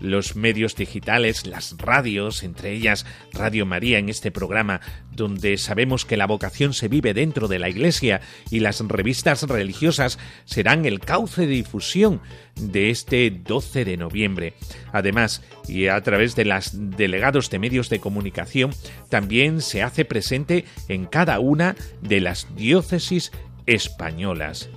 los 0.00 0.36
medios 0.36 0.76
digitales, 0.76 1.46
las 1.46 1.76
radios, 1.78 2.42
entre 2.42 2.72
ellas 2.72 3.06
Radio 3.32 3.66
María 3.66 3.98
en 3.98 4.08
este 4.08 4.30
programa, 4.30 4.80
donde 5.12 5.56
sabemos 5.58 6.04
que 6.04 6.16
la 6.16 6.26
vocación 6.26 6.74
se 6.74 6.88
vive 6.88 7.14
dentro 7.14 7.48
de 7.48 7.58
la 7.58 7.68
Iglesia 7.68 8.20
y 8.50 8.60
las 8.60 8.80
revistas 8.80 9.42
religiosas 9.42 10.18
serán 10.44 10.84
el 10.84 11.00
cauce 11.00 11.42
de 11.42 11.54
difusión 11.54 12.20
de 12.56 12.90
este 12.90 13.30
12 13.30 13.84
de 13.84 13.96
noviembre. 13.96 14.54
Además, 14.92 15.42
y 15.68 15.86
a 15.88 16.00
través 16.02 16.36
de 16.36 16.44
los 16.44 16.70
delegados 16.72 17.50
de 17.50 17.58
medios 17.58 17.88
de 17.88 18.00
comunicación, 18.00 18.72
también 19.08 19.60
se 19.60 19.82
hace 19.82 20.04
presente 20.04 20.64
en 20.88 21.06
cada 21.06 21.40
una 21.40 21.76
de 22.00 22.20
las 22.20 22.54
diócesis 22.54 23.32
españolas. 23.66 24.68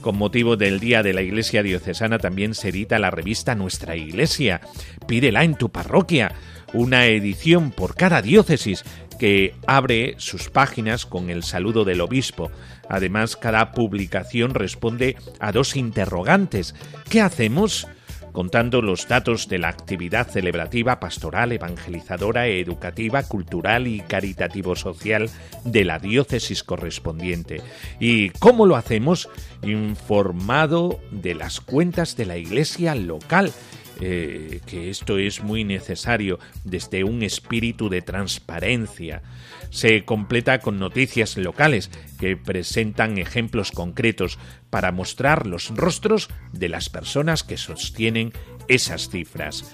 Con 0.00 0.16
motivo 0.16 0.56
del 0.56 0.80
Día 0.80 1.02
de 1.02 1.12
la 1.12 1.20
Iglesia 1.20 1.62
Diocesana 1.62 2.18
también 2.18 2.54
se 2.54 2.70
edita 2.70 2.98
la 2.98 3.10
revista 3.10 3.54
Nuestra 3.54 3.96
Iglesia. 3.96 4.62
Pídela 5.06 5.44
en 5.44 5.56
tu 5.56 5.70
parroquia, 5.70 6.32
una 6.72 7.06
edición 7.06 7.70
por 7.70 7.94
cada 7.94 8.22
diócesis 8.22 8.84
que 9.18 9.54
abre 9.66 10.14
sus 10.16 10.48
páginas 10.48 11.04
con 11.04 11.28
el 11.28 11.42
saludo 11.42 11.84
del 11.84 12.00
obispo. 12.00 12.50
Además, 12.88 13.36
cada 13.36 13.72
publicación 13.72 14.54
responde 14.54 15.16
a 15.38 15.52
dos 15.52 15.76
interrogantes. 15.76 16.74
¿Qué 17.10 17.20
hacemos? 17.20 17.86
Contando 18.32 18.82
los 18.82 19.08
datos 19.08 19.48
de 19.48 19.58
la 19.58 19.68
actividad 19.68 20.28
celebrativa, 20.28 21.00
pastoral, 21.00 21.52
evangelizadora, 21.52 22.46
educativa, 22.46 23.22
cultural 23.22 23.86
y 23.86 24.00
caritativo-social 24.00 25.30
de 25.64 25.84
la 25.84 25.98
diócesis 25.98 26.62
correspondiente. 26.64 27.62
¿Y 27.98 28.30
cómo 28.30 28.66
lo 28.66 28.76
hacemos? 28.76 29.28
Informado 29.62 31.00
de 31.10 31.34
las 31.34 31.60
cuentas 31.60 32.16
de 32.16 32.26
la 32.26 32.36
iglesia 32.36 32.94
local 32.94 33.52
eh, 34.00 34.60
que 34.66 34.88
esto 34.88 35.18
es 35.18 35.42
muy 35.42 35.62
necesario 35.64 36.38
desde 36.64 37.04
un 37.04 37.22
espíritu 37.22 37.88
de 37.88 38.00
transparencia. 38.00 39.22
Se 39.70 40.04
completa 40.04 40.58
con 40.60 40.78
noticias 40.78 41.36
locales 41.36 41.90
que 42.18 42.36
presentan 42.36 43.18
ejemplos 43.18 43.72
concretos 43.72 44.38
para 44.70 44.90
mostrar 44.90 45.46
los 45.46 45.68
rostros 45.76 46.30
de 46.52 46.68
las 46.70 46.88
personas 46.88 47.42
que 47.42 47.56
sostienen 47.56 48.32
esas 48.68 49.10
cifras. 49.10 49.70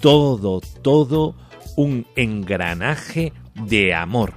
Todo, 0.00 0.60
todo 0.82 1.34
un 1.76 2.06
engranaje 2.14 3.32
de 3.54 3.94
amor, 3.94 4.34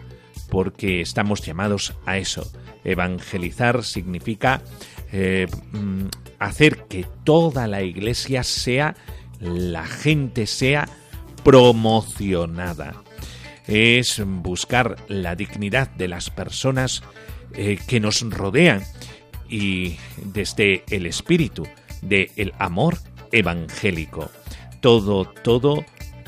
porque 0.49 1.01
estamos 1.01 1.41
llamados 1.41 1.93
a 2.05 2.17
eso. 2.17 2.49
Evangelizar 2.83 3.83
significa 3.83 4.61
eh, 5.11 5.47
mm, 5.71 6.05
hacer 6.39 6.85
que 6.87 7.05
toda 7.23 7.67
la 7.67 7.81
iglesia 7.81 8.43
sea 8.43 8.95
la 9.39 9.85
gente 9.85 10.47
sea 10.47 10.87
promocionada. 11.43 13.03
Es 13.67 14.21
buscar 14.23 14.95
la 15.07 15.35
dignidad 15.35 15.89
de 15.89 16.07
las 16.07 16.29
personas 16.29 17.03
eh, 17.53 17.79
que 17.87 17.99
nos 17.99 18.21
rodean 18.21 18.83
y 19.49 19.97
desde 20.23 20.83
el 20.89 21.05
espíritu 21.05 21.67
del 22.01 22.31
el 22.35 22.53
amor 22.59 22.97
evangélico. 23.31 24.31
Todo, 24.81 25.25
todo 25.25 25.83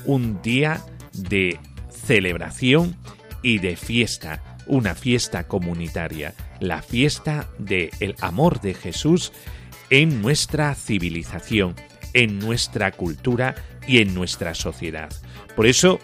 un 0.05 0.41
día 0.41 0.81
de 1.13 1.59
celebración 1.89 2.95
y 3.41 3.59
de 3.59 3.75
fiesta, 3.75 4.57
una 4.65 4.95
fiesta 4.95 5.47
comunitaria, 5.47 6.33
la 6.59 6.81
fiesta 6.81 7.49
del 7.57 7.91
el 7.99 8.15
amor 8.21 8.61
de 8.61 8.73
Jesús 8.73 9.31
en 9.89 10.21
nuestra 10.21 10.73
civilización, 10.75 11.75
en 12.17 12.39
nuestra 12.39 12.91
cultura 12.91 13.53
y 13.87 13.99
en 13.99 14.15
nuestra 14.15 14.55
sociedad. 14.55 15.09
Por 15.55 15.67
eso, 15.67 15.99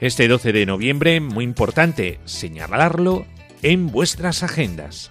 este 0.00 0.28
12 0.28 0.52
de 0.52 0.66
noviembre, 0.66 1.18
muy 1.20 1.44
importante 1.44 2.20
señalarlo 2.26 3.24
en 3.62 3.90
vuestras 3.90 4.42
agendas. 4.42 5.10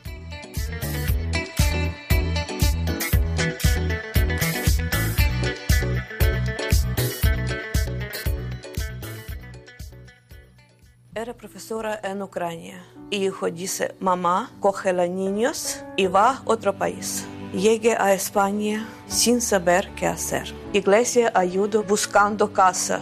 Era 11.15 11.33
profesora 11.33 11.99
en 12.03 12.21
Ucrania. 12.21 12.85
Hijo 13.09 13.49
dice, 13.49 13.95
mamá, 13.99 14.51
coge 14.59 14.89
a 14.89 15.07
niños 15.07 15.83
y 15.97 16.05
va 16.05 16.29
a 16.29 16.41
otro 16.45 16.77
país. 16.77 17.25
Llegué 17.55 17.95
a 17.97 18.13
España 18.13 18.85
sin 19.07 19.39
saber 19.39 19.89
qué 19.95 20.07
hacer. 20.07 20.53
Iglesia 20.73 21.31
ayudó 21.33 21.83
buscando 21.83 22.51
casa, 22.51 22.99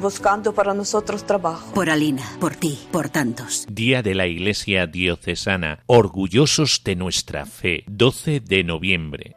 buscando 0.00 0.52
para 0.52 0.74
nosotros 0.74 1.24
trabajo. 1.24 1.72
Por 1.72 1.88
Alina, 1.88 2.24
por 2.40 2.56
ti, 2.56 2.80
por 2.90 3.10
tantos. 3.10 3.64
Día 3.70 4.02
de 4.02 4.16
la 4.16 4.26
Iglesia 4.26 4.88
Diocesana, 4.88 5.84
orgullosos 5.86 6.82
de 6.82 6.96
nuestra 6.96 7.46
fe, 7.46 7.84
12 7.86 8.40
de 8.40 8.64
noviembre. 8.64 9.36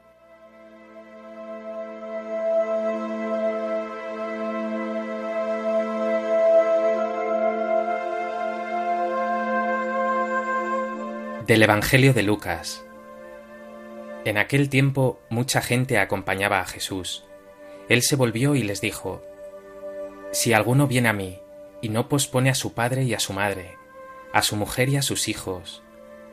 Del 11.45 11.61
Evangelio 11.61 12.15
de 12.15 12.23
Lucas. 12.23 12.84
En 14.25 14.39
aquel 14.39 14.69
tiempo 14.69 15.19
mucha 15.29 15.61
gente 15.61 15.99
acompañaba 15.99 16.59
a 16.59 16.65
Jesús. 16.65 17.23
Él 17.89 18.01
se 18.01 18.15
volvió 18.15 18.55
y 18.55 18.63
les 18.63 18.81
dijo, 18.81 19.21
Si 20.31 20.51
alguno 20.51 20.87
viene 20.87 21.09
a 21.09 21.13
mí 21.13 21.39
y 21.79 21.89
no 21.89 22.09
pospone 22.09 22.49
a 22.49 22.55
su 22.55 22.73
padre 22.73 23.03
y 23.03 23.13
a 23.13 23.19
su 23.19 23.33
madre, 23.33 23.77
a 24.33 24.41
su 24.41 24.55
mujer 24.55 24.89
y 24.89 24.97
a 24.97 25.03
sus 25.03 25.27
hijos, 25.27 25.83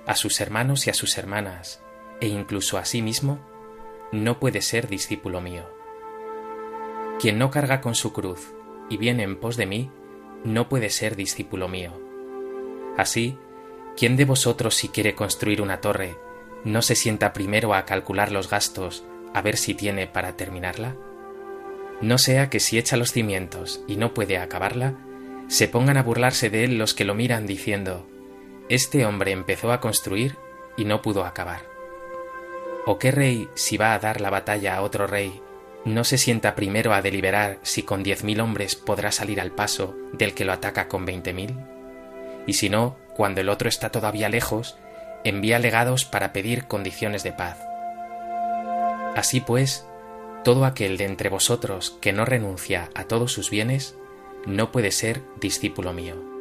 a 0.06 0.16
sus 0.16 0.40
hermanos 0.40 0.86
y 0.86 0.90
a 0.90 0.94
sus 0.94 1.18
hermanas, 1.18 1.82
e 2.22 2.28
incluso 2.28 2.78
a 2.78 2.86
sí 2.86 3.02
mismo, 3.02 3.38
no 4.10 4.40
puede 4.40 4.62
ser 4.62 4.88
discípulo 4.88 5.42
mío. 5.42 5.68
Quien 7.20 7.38
no 7.38 7.50
carga 7.50 7.82
con 7.82 7.94
su 7.94 8.14
cruz 8.14 8.54
y 8.88 8.96
viene 8.96 9.22
en 9.22 9.38
pos 9.38 9.58
de 9.58 9.66
mí, 9.66 9.90
no 10.44 10.70
puede 10.70 10.88
ser 10.88 11.14
discípulo 11.14 11.68
mío. 11.68 11.92
Así, 12.96 13.36
¿quién 13.98 14.16
de 14.16 14.24
vosotros 14.24 14.76
si 14.76 14.88
quiere 14.88 15.14
construir 15.14 15.60
una 15.60 15.82
torre, 15.82 16.16
no 16.64 16.82
se 16.82 16.94
sienta 16.94 17.32
primero 17.32 17.74
a 17.74 17.84
calcular 17.84 18.30
los 18.32 18.48
gastos 18.48 19.04
a 19.34 19.42
ver 19.42 19.56
si 19.56 19.74
tiene 19.74 20.06
para 20.06 20.36
terminarla? 20.36 20.96
No 22.00 22.18
sea 22.18 22.50
que 22.50 22.60
si 22.60 22.78
echa 22.78 22.96
los 22.96 23.12
cimientos 23.12 23.82
y 23.86 23.96
no 23.96 24.14
puede 24.14 24.38
acabarla, 24.38 24.94
se 25.48 25.68
pongan 25.68 25.96
a 25.96 26.02
burlarse 26.02 26.50
de 26.50 26.64
él 26.64 26.78
los 26.78 26.94
que 26.94 27.04
lo 27.04 27.14
miran 27.14 27.46
diciendo, 27.46 28.06
Este 28.68 29.04
hombre 29.06 29.32
empezó 29.32 29.72
a 29.72 29.80
construir 29.80 30.36
y 30.76 30.84
no 30.84 31.02
pudo 31.02 31.24
acabar. 31.24 31.60
¿O 32.86 32.98
qué 32.98 33.10
rey, 33.10 33.48
si 33.54 33.76
va 33.76 33.94
a 33.94 33.98
dar 33.98 34.20
la 34.20 34.30
batalla 34.30 34.76
a 34.76 34.82
otro 34.82 35.06
rey, 35.06 35.40
no 35.84 36.04
se 36.04 36.18
sienta 36.18 36.54
primero 36.54 36.94
a 36.94 37.02
deliberar 37.02 37.58
si 37.62 37.82
con 37.82 38.02
diez 38.02 38.24
mil 38.24 38.40
hombres 38.40 38.76
podrá 38.76 39.12
salir 39.12 39.40
al 39.40 39.52
paso 39.52 39.96
del 40.12 40.34
que 40.34 40.44
lo 40.44 40.52
ataca 40.52 40.88
con 40.88 41.04
veinte 41.04 41.32
mil? 41.32 41.56
Y 42.46 42.54
si 42.54 42.68
no, 42.68 42.96
cuando 43.14 43.40
el 43.40 43.48
otro 43.48 43.68
está 43.68 43.90
todavía 43.90 44.28
lejos, 44.28 44.78
envía 45.24 45.58
legados 45.58 46.04
para 46.04 46.32
pedir 46.32 46.66
condiciones 46.66 47.22
de 47.22 47.32
paz. 47.32 47.58
Así 49.14 49.40
pues, 49.40 49.86
todo 50.44 50.64
aquel 50.64 50.96
de 50.96 51.04
entre 51.04 51.28
vosotros 51.28 51.96
que 52.00 52.12
no 52.12 52.24
renuncia 52.24 52.90
a 52.94 53.04
todos 53.04 53.32
sus 53.32 53.50
bienes, 53.50 53.96
no 54.46 54.72
puede 54.72 54.90
ser 54.90 55.22
discípulo 55.40 55.92
mío. 55.92 56.31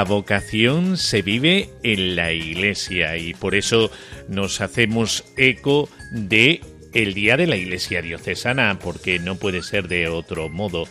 La 0.00 0.04
vocación 0.04 0.96
se 0.96 1.20
vive 1.20 1.68
en 1.82 2.16
la 2.16 2.32
iglesia 2.32 3.18
y 3.18 3.34
por 3.34 3.54
eso 3.54 3.90
nos 4.28 4.62
hacemos 4.62 5.26
eco 5.36 5.90
de 6.10 6.62
el 6.94 7.12
día 7.12 7.36
de 7.36 7.46
la 7.46 7.56
iglesia 7.56 8.00
diocesana, 8.00 8.78
porque 8.82 9.18
no 9.18 9.34
puede 9.34 9.62
ser 9.62 9.88
de 9.88 10.08
otro 10.08 10.48
modo. 10.48 10.88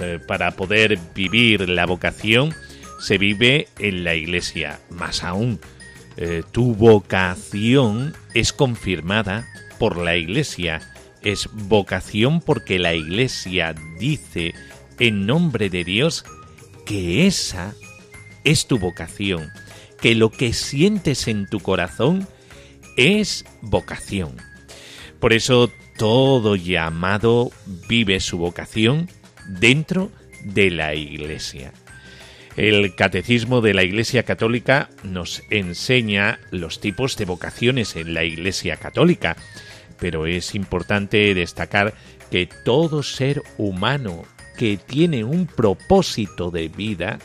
Eh, 0.00 0.18
para 0.26 0.52
poder 0.52 0.98
vivir 1.14 1.68
la 1.68 1.84
vocación 1.84 2.54
se 2.98 3.18
vive 3.18 3.68
en 3.78 4.04
la 4.04 4.14
iglesia. 4.14 4.80
Más 4.88 5.22
aún, 5.22 5.60
eh, 6.16 6.42
tu 6.50 6.74
vocación 6.74 8.14
es 8.32 8.54
confirmada 8.54 9.50
por 9.78 9.98
la 9.98 10.16
iglesia. 10.16 10.80
Es 11.20 11.46
vocación 11.52 12.40
porque 12.40 12.78
la 12.78 12.94
iglesia 12.94 13.74
dice 13.98 14.54
en 14.98 15.26
nombre 15.26 15.68
de 15.68 15.84
Dios 15.84 16.24
que 16.86 17.26
esa 17.26 17.74
es 18.44 18.66
tu 18.66 18.78
vocación, 18.78 19.50
que 20.00 20.14
lo 20.14 20.30
que 20.30 20.52
sientes 20.52 21.28
en 21.28 21.46
tu 21.46 21.60
corazón 21.60 22.26
es 22.96 23.44
vocación. 23.60 24.36
Por 25.18 25.32
eso 25.32 25.70
todo 25.96 26.56
llamado 26.56 27.50
vive 27.88 28.20
su 28.20 28.38
vocación 28.38 29.08
dentro 29.46 30.10
de 30.44 30.70
la 30.70 30.94
Iglesia. 30.94 31.72
El 32.56 32.94
Catecismo 32.94 33.60
de 33.60 33.74
la 33.74 33.84
Iglesia 33.84 34.24
Católica 34.24 34.90
nos 35.02 35.42
enseña 35.50 36.40
los 36.50 36.80
tipos 36.80 37.16
de 37.16 37.24
vocaciones 37.24 37.96
en 37.96 38.12
la 38.14 38.24
Iglesia 38.24 38.76
Católica, 38.76 39.36
pero 39.98 40.26
es 40.26 40.54
importante 40.54 41.34
destacar 41.34 41.94
que 42.30 42.48
todo 42.64 43.02
ser 43.02 43.42
humano 43.56 44.24
que 44.56 44.76
tiene 44.76 45.24
un 45.24 45.46
propósito 45.46 46.50
de 46.50 46.68
vida 46.68 47.18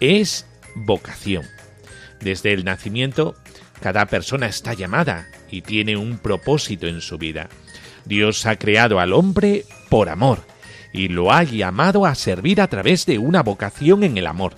es 0.00 0.46
vocación. 0.74 1.44
Desde 2.20 2.52
el 2.52 2.64
nacimiento, 2.64 3.34
cada 3.80 4.06
persona 4.06 4.46
está 4.46 4.74
llamada 4.74 5.28
y 5.50 5.62
tiene 5.62 5.96
un 5.96 6.18
propósito 6.18 6.86
en 6.86 7.00
su 7.00 7.18
vida. 7.18 7.48
Dios 8.04 8.46
ha 8.46 8.56
creado 8.56 9.00
al 9.00 9.12
hombre 9.12 9.64
por 9.88 10.08
amor 10.08 10.40
y 10.92 11.08
lo 11.08 11.32
ha 11.32 11.42
llamado 11.42 12.06
a 12.06 12.14
servir 12.14 12.60
a 12.60 12.66
través 12.68 13.06
de 13.06 13.18
una 13.18 13.42
vocación 13.42 14.02
en 14.02 14.18
el 14.18 14.26
amor. 14.26 14.54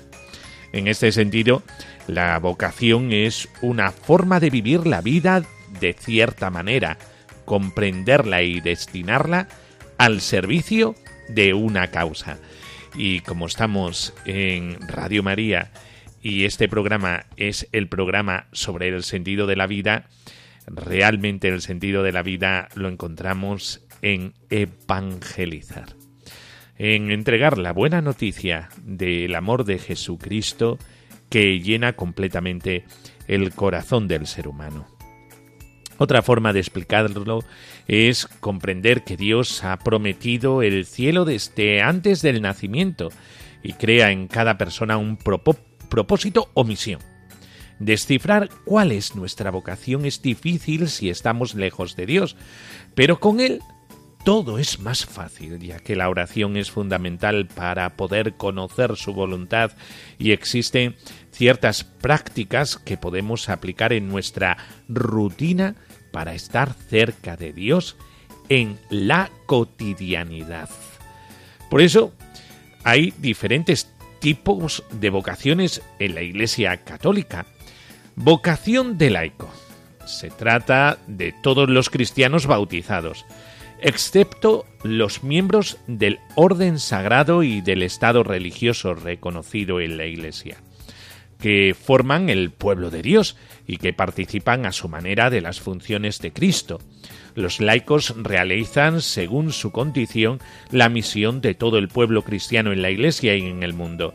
En 0.73 0.87
este 0.87 1.11
sentido, 1.13 1.63
la 2.07 2.39
vocación 2.39 3.13
es 3.13 3.49
una 3.61 3.91
forma 3.91 4.41
de 4.41 4.51
vivir 4.51 4.87
la 4.87 5.01
vida 5.01 5.43
de 5.81 5.93
cierta 5.93 6.51
manera, 6.51 6.99
comprenderla 7.45 8.43
y 8.43 8.61
destinarla 8.61 9.49
al 9.99 10.21
servicio 10.21 10.95
de 11.29 11.55
una 11.55 11.89
causa. 11.91 12.39
Y 12.95 13.21
como 13.21 13.47
estamos 13.47 14.13
en 14.25 14.79
Radio 14.89 15.23
María 15.23 15.71
y 16.23 16.45
este 16.45 16.69
programa 16.69 17.27
es 17.37 17.69
el 17.73 17.89
programa 17.89 18.47
sobre 18.53 18.89
el 18.89 19.03
sentido 19.05 19.47
de 19.47 19.57
la 19.57 19.67
vida, 19.67 20.09
realmente 20.67 21.49
el 21.49 21.63
sentido 21.63 22.03
de 22.03 22.13
la 22.13 22.23
vida 22.23 22.69
lo 22.75 22.89
encontramos 22.89 23.87
en 24.03 24.35
evangelizar, 24.51 25.95
en 26.79 27.11
entregar 27.11 27.59
la 27.59 27.73
buena 27.73 28.01
noticia 28.03 28.69
del 28.83 29.35
amor 29.35 29.65
de 29.65 29.79
Jesucristo 29.79 30.79
que 31.29 31.61
llena 31.61 31.95
completamente 31.95 32.85
el 33.29 33.55
corazón 33.55 34.09
del 34.09 34.27
ser 34.27 34.49
humano. 34.49 35.00
Otra 36.03 36.23
forma 36.23 36.55
de 36.55 36.61
explicarlo 36.61 37.45
es 37.87 38.27
comprender 38.27 39.05
que 39.05 39.19
Dios 39.19 39.63
ha 39.65 39.79
prometido 39.81 40.63
el 40.63 40.87
cielo 40.87 41.27
desde 41.27 41.83
antes 41.83 42.23
del 42.23 42.41
nacimiento 42.41 43.11
y 43.63 43.75
crea 43.75 44.11
en 44.11 44.27
cada 44.27 44.57
persona 44.57 44.97
un 44.97 45.19
propósito 45.19 46.49
o 46.55 46.65
misión. 46.65 47.03
Descifrar 47.81 48.49
cuál 48.65 48.93
es 48.93 49.15
nuestra 49.15 49.51
vocación 49.51 50.07
es 50.07 50.23
difícil 50.23 50.89
si 50.89 51.11
estamos 51.11 51.55
lejos 51.55 51.97
de 51.97 52.07
Dios, 52.07 52.35
pero 52.95 53.21
con 53.21 53.39
Él 53.39 53.61
todo 54.25 54.59
es 54.59 54.81
más 54.81 55.05
fácil, 55.05 55.59
ya 55.59 55.81
que 55.81 55.97
la 55.97 56.09
oración 56.09 56.57
es 56.57 56.71
fundamental 56.71 57.47
para 57.47 57.97
poder 57.97 58.39
conocer 58.39 58.97
su 58.97 59.13
voluntad 59.13 59.73
y 60.19 60.33
existen 60.33 60.97
ciertas 61.31 61.85
prácticas 61.85 62.79
que 62.79 62.97
podemos 62.97 63.51
aplicar 63.51 63.93
en 63.93 64.09
nuestra 64.09 64.57
rutina 64.89 65.75
para 66.11 66.35
estar 66.35 66.75
cerca 66.75 67.37
de 67.37 67.53
Dios 67.53 67.97
en 68.49 68.79
la 68.91 69.31
cotidianidad. 69.47 70.69
Por 71.71 71.81
eso 71.81 72.13
hay 72.85 73.13
diferentes 73.19 73.91
tipos 74.19 74.85
de 74.91 75.11
vocaciones 75.11 75.83
en 75.99 76.15
la 76.15 76.23
Iglesia 76.23 76.77
Católica. 76.79 77.47
Vocación 78.17 78.99
de 78.99 79.11
laico. 79.11 79.51
Se 80.05 80.31
trata 80.31 80.99
de 81.07 81.33
todos 81.33 81.71
los 81.71 81.89
cristianos 81.89 82.47
bautizados, 82.47 83.25
excepto 83.81 84.67
los 84.83 85.23
miembros 85.23 85.79
del 85.87 86.19
orden 86.35 86.79
sagrado 86.79 87.43
y 87.43 87.61
del 87.61 87.83
estado 87.83 88.25
religioso 88.25 88.95
reconocido 88.95 89.81
en 89.81 89.97
la 89.97 90.07
Iglesia 90.07 90.59
que 91.41 91.75
forman 91.75 92.29
el 92.29 92.51
pueblo 92.51 92.91
de 92.91 93.03
Dios 93.03 93.37
y 93.67 93.79
que 93.79 93.93
participan 93.93 94.67
a 94.67 94.73
su 94.73 94.89
manera 94.89 95.31
de 95.31 95.41
las 95.41 95.61
funciones 95.61 96.21
de 96.21 96.33
Cristo. 96.33 96.81
Los 97.35 97.61
laicos 97.61 98.15
realizan, 98.17 99.01
según 99.01 99.53
su 99.53 99.71
condición, 99.71 100.41
la 100.71 100.89
misión 100.89 101.41
de 101.41 101.55
todo 101.55 101.79
el 101.79 101.89
pueblo 101.89 102.23
cristiano 102.23 102.73
en 102.73 102.83
la 102.83 102.91
Iglesia 102.91 103.37
y 103.37 103.47
en 103.47 103.63
el 103.63 103.73
mundo. 103.73 104.15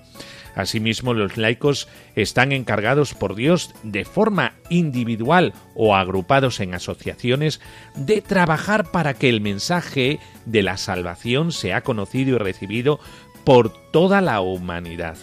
Asimismo, 0.56 1.14
los 1.14 1.36
laicos 1.36 1.90
están 2.16 2.54
encargados 2.54 3.14
por 3.14 3.36
Dios 3.36 3.76
de 3.84 4.06
forma 4.06 4.54
individual 4.70 5.54
o 5.76 5.96
agrupados 5.96 6.62
en 6.62 6.74
asociaciones 6.74 7.60
de 7.96 8.22
trabajar 8.22 8.92
para 8.92 9.14
que 9.16 9.28
el 9.28 9.42
mensaje 9.42 10.20
de 10.46 10.64
la 10.64 10.78
salvación 10.78 11.52
sea 11.52 11.82
conocido 11.82 12.36
y 12.36 12.38
recibido 12.38 13.00
por 13.44 13.74
toda 13.92 14.22
la 14.22 14.40
humanidad 14.40 15.18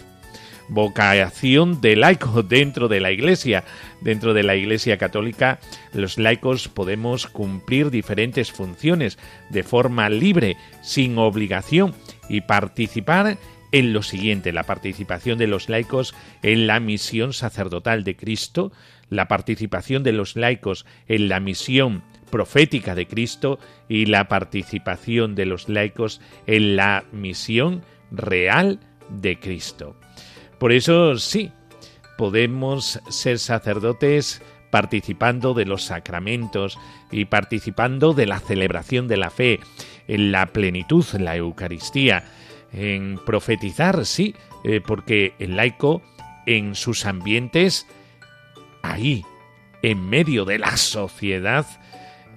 vocación 0.69 1.81
de 1.81 1.95
laico 1.95 2.43
dentro 2.43 2.87
de 2.87 2.99
la 2.99 3.11
Iglesia. 3.11 3.63
Dentro 4.01 4.33
de 4.33 4.43
la 4.43 4.55
Iglesia 4.55 4.97
Católica, 4.97 5.59
los 5.93 6.17
laicos 6.17 6.67
podemos 6.67 7.27
cumplir 7.27 7.89
diferentes 7.89 8.51
funciones 8.51 9.17
de 9.49 9.63
forma 9.63 10.09
libre, 10.09 10.57
sin 10.81 11.17
obligación, 11.17 11.93
y 12.29 12.41
participar 12.41 13.37
en 13.71 13.91
lo 13.91 14.03
siguiente, 14.03 14.51
la 14.51 14.63
participación 14.63 15.39
de 15.39 15.47
los 15.47 15.67
laicos 15.67 16.13
en 16.43 16.67
la 16.67 16.79
misión 16.79 17.33
sacerdotal 17.33 18.03
de 18.03 18.15
Cristo, 18.15 18.71
la 19.09 19.27
participación 19.27 20.03
de 20.03 20.11
los 20.11 20.35
laicos 20.35 20.85
en 21.07 21.27
la 21.27 21.39
misión 21.39 22.03
profética 22.29 22.93
de 22.93 23.07
Cristo 23.07 23.59
y 23.89 24.05
la 24.05 24.27
participación 24.27 25.35
de 25.35 25.45
los 25.45 25.69
laicos 25.69 26.21
en 26.45 26.75
la 26.75 27.03
misión 27.11 27.83
real 28.11 28.79
de 29.09 29.39
Cristo. 29.39 29.95
Por 30.59 30.71
eso 30.71 31.17
sí, 31.17 31.51
podemos 32.17 32.99
ser 33.09 33.39
sacerdotes 33.39 34.41
participando 34.69 35.53
de 35.53 35.65
los 35.65 35.83
sacramentos 35.83 36.79
y 37.11 37.25
participando 37.25 38.13
de 38.13 38.25
la 38.25 38.39
celebración 38.39 39.07
de 39.07 39.17
la 39.17 39.29
fe, 39.29 39.59
en 40.07 40.31
la 40.31 40.47
plenitud, 40.47 41.05
en 41.13 41.25
la 41.25 41.35
Eucaristía, 41.35 42.23
en 42.71 43.19
profetizar, 43.25 44.05
sí, 44.05 44.35
eh, 44.63 44.81
porque 44.85 45.35
el 45.37 45.55
laico 45.55 46.01
en 46.45 46.75
sus 46.75 47.05
ambientes, 47.05 47.87
ahí, 48.81 49.23
en 49.81 50.09
medio 50.09 50.43
de 50.45 50.57
la 50.59 50.75
sociedad, 50.77 51.67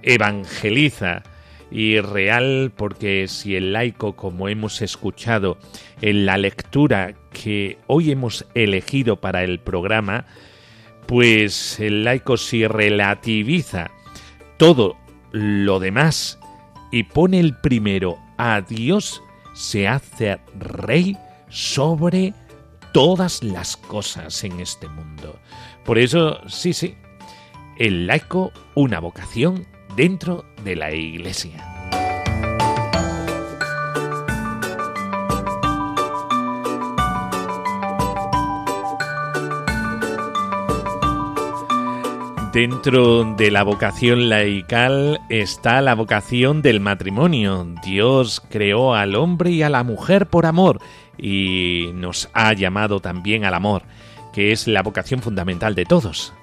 evangeliza, 0.03 1.23
y 1.71 1.99
real 1.99 2.71
porque 2.75 3.27
si 3.27 3.55
el 3.55 3.73
laico, 3.73 4.15
como 4.15 4.49
hemos 4.49 4.81
escuchado 4.81 5.57
en 6.01 6.25
la 6.25 6.37
lectura 6.37 7.15
que 7.31 7.77
hoy 7.87 8.11
hemos 8.11 8.45
elegido 8.53 9.19
para 9.19 9.43
el 9.43 9.59
programa, 9.59 10.25
pues 11.05 11.79
el 11.79 12.03
laico 12.03 12.37
si 12.37 12.67
relativiza 12.67 13.91
todo 14.57 14.97
lo 15.31 15.79
demás 15.79 16.39
y 16.91 17.03
pone 17.03 17.39
el 17.39 17.55
primero 17.55 18.17
a 18.37 18.61
Dios, 18.61 19.21
se 19.53 19.87
hace 19.87 20.39
rey 20.57 21.17
sobre 21.49 22.33
todas 22.93 23.43
las 23.43 23.77
cosas 23.77 24.43
en 24.43 24.59
este 24.59 24.87
mundo. 24.87 25.39
Por 25.85 25.97
eso, 25.97 26.39
sí, 26.47 26.73
sí, 26.73 26.95
el 27.77 28.07
laico, 28.07 28.51
una 28.75 28.99
vocación 28.99 29.65
dentro 29.97 30.45
de 30.63 30.75
la 30.75 30.93
Iglesia. 30.93 31.73
Dentro 42.53 43.35
de 43.35 43.49
la 43.49 43.63
vocación 43.63 44.29
laical 44.29 45.19
está 45.29 45.81
la 45.81 45.95
vocación 45.95 46.61
del 46.61 46.79
matrimonio. 46.79 47.65
Dios 47.83 48.43
creó 48.51 48.93
al 48.93 49.15
hombre 49.15 49.49
y 49.49 49.63
a 49.63 49.69
la 49.69 49.83
mujer 49.83 50.27
por 50.27 50.45
amor 50.45 50.79
y 51.17 51.89
nos 51.95 52.29
ha 52.33 52.53
llamado 52.53 52.99
también 52.99 53.45
al 53.45 53.55
amor, 53.55 53.81
que 54.31 54.51
es 54.51 54.67
la 54.67 54.83
vocación 54.83 55.23
fundamental 55.23 55.73
de 55.73 55.85
todos. 55.85 56.33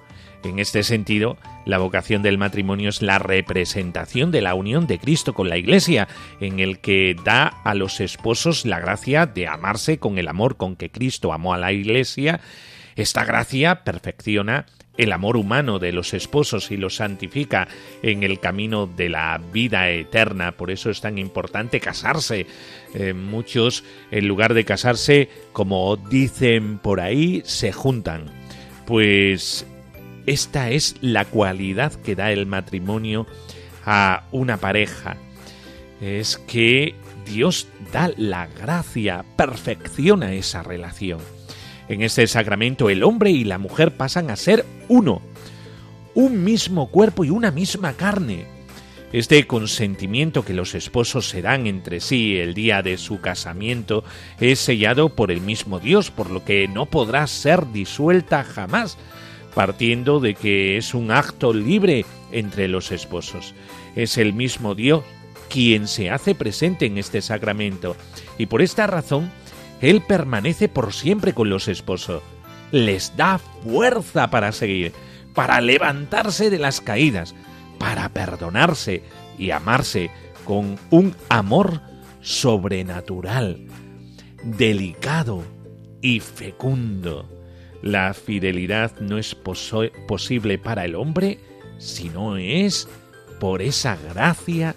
En 0.45 0.59
este 0.59 0.83
sentido, 0.83 1.39
la 1.65 1.79
vocación 1.79 2.23
del 2.23 2.37
matrimonio 2.37 2.91
es 2.91 3.01
la 3.01 3.19
representación 3.19 4.31
de 4.31 4.43
la 4.43 4.55
unión 4.55 4.87
de 4.87 4.99
Cristo 4.99 5.33
con 5.33 5.49
la 5.49 5.57
Iglesia, 5.57 6.07
en 6.41 6.61
el 6.61 6.81
que 6.81 7.17
da 7.25 7.47
a 7.47 7.75
los 7.75 8.01
esposos 8.01 8.67
la 8.67 8.79
gracia 8.79 9.25
de 9.25 9.47
amarse 9.47 9.99
con 9.99 10.19
el 10.19 10.29
amor 10.29 10.57
con 10.57 10.77
que 10.77 10.91
Cristo 10.91 11.33
amó 11.33 11.55
a 11.55 11.59
la 11.59 11.73
Iglesia. 11.73 12.41
Esta 12.95 13.25
gracia 13.25 13.85
perfecciona 13.85 14.67
el 14.97 15.13
amor 15.13 15.37
humano 15.37 15.79
de 15.79 15.93
los 15.93 16.15
esposos 16.15 16.71
y 16.71 16.77
los 16.77 16.97
santifica 16.97 17.67
en 18.03 18.23
el 18.23 18.39
camino 18.39 18.87
de 18.87 19.09
la 19.09 19.41
vida 19.53 19.89
eterna. 19.91 20.53
Por 20.53 20.71
eso 20.71 20.91
es 20.91 21.01
tan 21.01 21.19
importante 21.19 21.81
casarse. 21.81 22.47
Eh, 22.95 23.13
muchos, 23.13 23.83
en 24.11 24.29
lugar 24.29 24.55
de 24.55 24.65
casarse, 24.65 25.29
como 25.53 25.97
dicen 25.97 26.79
por 26.79 27.01
ahí, 27.01 27.43
se 27.45 27.73
juntan. 27.73 28.27
Pues 28.87 29.67
esta 30.27 30.71
es 30.71 30.97
la 31.01 31.25
cualidad 31.25 31.93
que 31.93 32.15
da 32.15 32.33
el 32.33 32.47
matrimonio 32.47 33.27
a 33.85 34.25
una 34.33 34.57
pareja. 34.57 35.17
Es 36.01 36.39
que 36.39 36.95
Dios 37.27 37.69
da 37.93 38.11
la 38.17 38.47
gracia, 38.47 39.25
perfecciona 39.37 40.33
esa 40.33 40.63
relación. 40.63 41.21
En 41.89 42.03
este 42.03 42.27
sacramento 42.27 42.89
el 42.89 43.03
hombre 43.03 43.31
y 43.31 43.45
la 43.45 43.59
mujer 43.59 43.97
pasan 43.97 44.31
a 44.31 44.37
ser 44.37 44.65
uno, 44.89 45.21
un 46.15 46.45
mismo 46.45 46.91
cuerpo 46.91 47.25
y 47.25 47.31
una 47.31 47.51
misma 47.51 47.93
carne. 47.93 48.47
Este 49.13 49.47
consentimiento 49.47 50.45
que 50.45 50.55
los 50.55 50.75
esposos 50.75 51.29
se 51.29 51.41
dan 51.41 51.69
entre 51.69 52.01
sí 52.01 52.37
el 52.37 52.53
día 52.53 52.83
de 52.83 52.99
su 52.99 53.21
casamiento 53.21 54.03
es 54.41 54.59
sellado 54.59 55.11
por 55.11 55.31
el 55.31 55.41
mismo 55.41 55.79
Dios, 55.79 56.11
por 56.11 56.31
lo 56.31 56.45
que 56.45 56.67
no 56.67 56.87
podrá 56.87 57.27
ser 57.29 57.71
disuelta 57.71 58.43
jamás, 58.43 58.99
partiendo 59.55 60.21
de 60.21 60.35
que 60.35 60.77
es 60.77 60.95
un 60.95 61.11
acto 61.11 61.53
libre 61.53 62.05
entre 62.33 62.69
los 62.69 62.93
esposos. 62.93 63.55
Es 63.95 64.19
el 64.19 64.33
mismo 64.33 64.75
Dios 64.75 65.05
quien 65.49 65.87
se 65.87 66.11
hace 66.11 66.35
presente 66.35 66.87
en 66.87 66.99
este 66.99 67.23
sacramento, 67.23 67.97
y 68.39 68.47
por 68.47 68.63
esta 68.63 68.87
razón 68.87 69.31
él 69.81 70.03
permanece 70.03 70.69
por 70.69 70.93
siempre 70.93 71.33
con 71.33 71.49
los 71.49 71.69
esposos. 71.69 72.23
Les 72.73 73.17
da 73.17 73.39
fuerza 73.39 74.31
para 74.31 74.51
seguir, 74.53 74.93
para 75.35 75.61
levantarse 75.61 76.51
de 76.51 76.59
las 76.59 76.81
caídas, 76.81 77.35
para 77.79 78.09
perdonarse 78.09 79.03
y 79.39 79.51
amarse 79.51 80.11
con 80.45 80.79
un 80.91 81.15
amor 81.29 81.81
sobrenatural, 82.21 83.67
delicado 84.43 85.45
y 86.01 86.21
fecundo. 86.21 87.34
La 87.85 88.15
fidelidad 88.15 88.99
no 88.99 89.19
es 89.19 89.35
posible 89.35 90.57
para 90.57 90.87
el 90.87 90.95
hombre 90.95 91.39
si 91.77 92.09
no 92.09 92.39
es 92.39 92.89
por 93.39 93.61
esa 93.61 93.97
gracia 93.97 94.75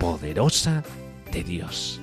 poderosa 0.00 0.82
de 1.30 1.44
Dios. 1.44 2.00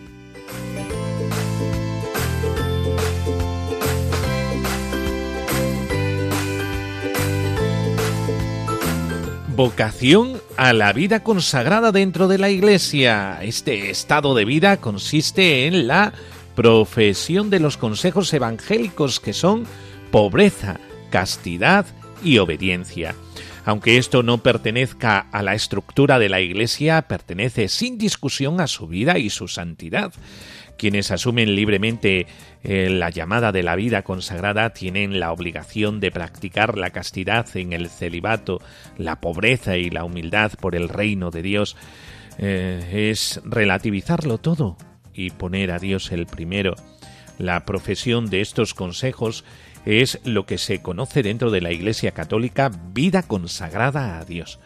vocación 9.57 10.39
a 10.55 10.71
la 10.71 10.93
vida 10.93 11.23
consagrada 11.23 11.91
dentro 11.91 12.27
de 12.27 12.38
la 12.38 12.51
Iglesia. 12.51 13.39
Este 13.41 13.89
estado 13.89 14.36
de 14.36 14.45
vida 14.45 14.77
consiste 14.77 15.65
en 15.65 15.88
la 15.88 16.13
profesión 16.55 17.49
de 17.49 17.60
los 17.60 17.75
consejos 17.75 18.31
evangélicos 18.33 19.19
que 19.19 19.33
son 19.33 19.65
pobreza, 20.12 20.80
castidad 21.10 21.86
y 22.24 22.38
obediencia. 22.38 23.15
Aunque 23.65 23.98
esto 23.98 24.24
no 24.24 24.38
pertenezca 24.38 25.20
a 25.20 25.43
la 25.43 25.54
estructura 25.54 26.20
de 26.20 26.30
la 26.30 26.39
Iglesia, 26.39 27.02
pertenece 27.02 27.67
sin 27.67 27.98
discusión 27.98 28.62
a 28.62 28.67
su 28.67 28.88
vida 28.88 29.17
y 29.17 29.30
su 29.30 29.50
santidad. 29.50 30.13
Quienes 30.78 31.12
asumen 31.12 31.54
libremente 31.56 32.28
eh, 32.63 32.89
la 32.89 33.10
llamada 33.10 33.52
de 33.52 33.63
la 33.63 33.76
vida 33.76 34.04
consagrada 34.04 34.70
tienen 34.70 35.20
la 35.20 35.34
obligación 35.34 36.00
de 36.00 36.12
practicar 36.12 36.78
la 36.78 36.91
castidad 36.91 37.46
en 37.58 37.74
el 37.74 37.89
celibato, 37.89 38.62
la 38.98 39.20
pobreza 39.20 39.76
y 39.76 39.89
la 39.89 40.04
humildad 40.04 40.54
por 40.62 40.76
el 40.76 40.88
reino 40.88 41.32
de 41.32 41.41
Dios. 41.41 41.76
Eh, 42.38 43.10
es 43.12 43.41
relativizarlo 43.43 44.38
todo 44.38 44.78
y 45.13 45.32
poner 45.32 45.72
a 45.72 45.80
Dios 45.80 46.12
el 46.12 46.26
primero. 46.26 46.76
La 47.39 47.65
profesión 47.65 48.30
de 48.30 48.41
estos 48.41 48.74
consejos 48.74 49.43
es 49.88 50.19
lo 50.26 50.45
que 50.45 50.58
se 50.58 50.82
conoce 50.82 51.23
dentro 51.23 51.50
de 51.50 51.62
la 51.62 51.71
Iglesia 51.71 52.12
Católica 52.12 52.69
vida 52.93 53.23
consagrada 53.23 54.19
a 54.19 54.26
Dios. 54.26 54.60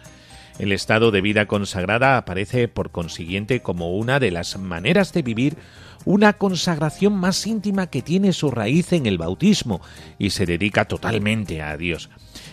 El 0.57 0.71
estado 0.71 1.11
de 1.11 1.21
vida 1.21 1.45
consagrada 1.45 2.17
aparece 2.17 2.67
por 2.67 2.89
consiguiente 2.89 3.61
como 3.61 3.95
una 3.95 4.19
de 4.19 4.31
las 4.31 4.57
maneras 4.57 5.13
de 5.13 5.21
vivir 5.21 5.57
una 6.05 6.33
consagración 6.33 7.13
más 7.13 7.45
íntima 7.45 7.87
que 7.87 8.01
tiene 8.01 8.33
su 8.33 8.49
raíz 8.49 8.93
en 8.93 9.05
el 9.05 9.19
bautismo 9.19 9.81
y 10.17 10.31
se 10.31 10.47
dedica 10.47 10.85
totalmente 10.85 11.61
a 11.61 11.77
Dios. 11.77 12.09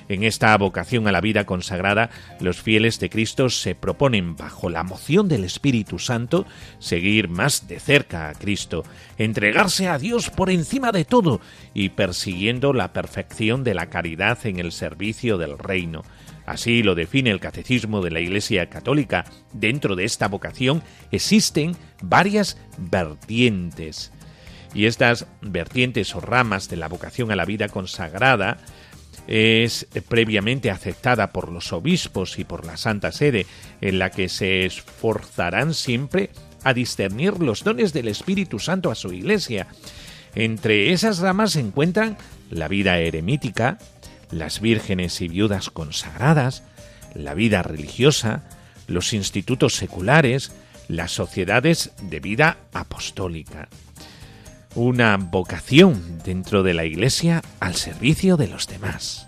En 0.08 0.24
esta 0.24 0.56
vocación 0.56 1.06
a 1.06 1.12
la 1.12 1.20
vida 1.20 1.44
consagrada, 1.44 2.08
los 2.40 2.62
fieles 2.62 2.98
de 2.98 3.10
Cristo 3.10 3.50
se 3.50 3.74
proponen, 3.74 4.36
bajo 4.36 4.70
la 4.70 4.82
moción 4.82 5.28
del 5.28 5.44
Espíritu 5.44 5.98
Santo, 5.98 6.46
seguir 6.78 7.28
más 7.28 7.68
de 7.68 7.78
cerca 7.78 8.30
a 8.30 8.34
Cristo, 8.34 8.84
entregarse 9.18 9.86
a 9.88 9.98
Dios 9.98 10.30
por 10.30 10.48
encima 10.48 10.92
de 10.92 11.04
todo 11.04 11.40
y 11.74 11.90
persiguiendo 11.90 12.72
la 12.72 12.94
perfección 12.94 13.64
de 13.64 13.74
la 13.74 13.90
caridad 13.90 14.38
en 14.46 14.58
el 14.58 14.72
servicio 14.72 15.36
del 15.36 15.58
reino. 15.58 16.04
Así 16.46 16.82
lo 16.82 16.94
define 16.94 17.28
el 17.28 17.40
Catecismo 17.40 18.00
de 18.00 18.10
la 18.10 18.20
Iglesia 18.20 18.70
Católica. 18.70 19.26
Dentro 19.52 19.96
de 19.96 20.04
esta 20.04 20.28
vocación 20.28 20.82
existen 21.10 21.76
varias 22.00 22.56
vertientes. 22.78 24.10
Y 24.72 24.86
estas 24.86 25.26
vertientes 25.42 26.14
o 26.14 26.20
ramas 26.20 26.70
de 26.70 26.76
la 26.76 26.88
vocación 26.88 27.30
a 27.30 27.36
la 27.36 27.44
vida 27.44 27.68
consagrada 27.68 28.58
es 29.28 29.86
previamente 30.08 30.70
aceptada 30.70 31.32
por 31.32 31.52
los 31.52 31.72
obispos 31.72 32.38
y 32.38 32.44
por 32.44 32.64
la 32.64 32.78
Santa 32.78 33.12
Sede, 33.12 33.46
en 33.80 33.98
la 33.98 34.10
que 34.10 34.28
se 34.28 34.64
esforzarán 34.64 35.74
siempre 35.74 36.30
a 36.64 36.72
discernir 36.72 37.38
los 37.38 37.62
dones 37.62 37.92
del 37.92 38.08
Espíritu 38.08 38.58
Santo 38.58 38.90
a 38.90 38.94
su 38.94 39.12
Iglesia. 39.12 39.68
Entre 40.34 40.92
esas 40.92 41.18
ramas 41.18 41.52
se 41.52 41.60
encuentran 41.60 42.16
la 42.50 42.68
vida 42.68 42.98
eremítica, 42.98 43.78
las 44.30 44.60
vírgenes 44.60 45.20
y 45.20 45.28
viudas 45.28 45.70
consagradas, 45.70 46.62
la 47.14 47.34
vida 47.34 47.62
religiosa, 47.62 48.44
los 48.86 49.12
institutos 49.12 49.74
seculares, 49.74 50.52
las 50.88 51.12
sociedades 51.12 51.92
de 52.00 52.20
vida 52.20 52.56
apostólica. 52.72 53.68
Una 54.80 55.16
vocación 55.16 56.20
dentro 56.24 56.62
de 56.62 56.72
la 56.72 56.84
Iglesia 56.84 57.42
al 57.58 57.74
servicio 57.74 58.36
de 58.36 58.46
los 58.46 58.68
demás. 58.68 59.26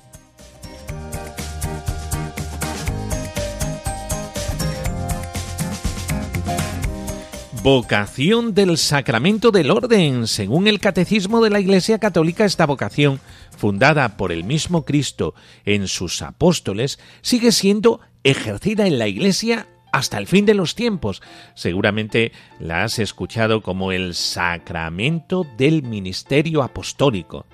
Vocación 7.64 8.54
del 8.54 8.78
sacramento 8.78 9.50
del 9.50 9.72
orden. 9.72 10.28
Según 10.28 10.68
el 10.68 10.78
catecismo 10.78 11.42
de 11.42 11.50
la 11.50 11.58
Iglesia 11.58 11.98
Católica, 11.98 12.44
esta 12.44 12.64
vocación, 12.64 13.18
fundada 13.58 14.16
por 14.16 14.30
el 14.30 14.44
mismo 14.44 14.84
Cristo 14.84 15.34
en 15.64 15.88
sus 15.88 16.22
apóstoles, 16.22 17.00
sigue 17.22 17.50
siendo 17.50 17.98
ejercida 18.22 18.86
en 18.86 19.00
la 19.00 19.08
Iglesia 19.08 19.66
hasta 19.92 20.18
el 20.18 20.26
fin 20.26 20.46
de 20.46 20.54
los 20.54 20.74
tiempos. 20.74 21.22
Seguramente 21.54 22.32
la 22.58 22.84
has 22.84 22.98
escuchado 22.98 23.62
como 23.62 23.92
el 23.92 24.14
sacramento 24.14 25.46
del 25.56 25.82
ministerio 25.82 26.62
apostólico. 26.62 27.46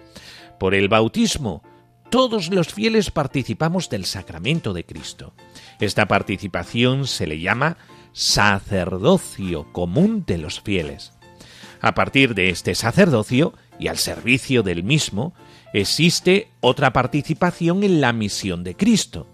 Por 0.59 0.75
el 0.75 0.88
bautismo, 0.88 1.62
todos 2.11 2.51
los 2.51 2.68
fieles 2.68 3.11
participamos 3.11 3.90
del 3.90 4.05
sacramento 4.05 4.72
de 4.72 4.85
Cristo. 4.85 5.35
Esta 5.81 6.07
participación 6.07 7.07
se 7.07 7.27
le 7.27 7.40
llama 7.40 7.77
sacerdocio 8.12 9.70
común 9.72 10.25
de 10.27 10.38
los 10.38 10.61
fieles. 10.61 11.12
A 11.81 11.94
partir 11.94 12.35
de 12.35 12.49
este 12.49 12.75
sacerdocio 12.75 13.53
y 13.79 13.88
al 13.88 13.99
servicio 13.99 14.62
del 14.62 14.83
mismo, 14.83 15.35
existe 15.72 16.49
otra 16.61 16.92
participación 16.92 17.83
en 17.83 18.01
la 18.01 18.12
misión 18.12 18.64
de 18.64 18.75
Cristo, 18.75 19.27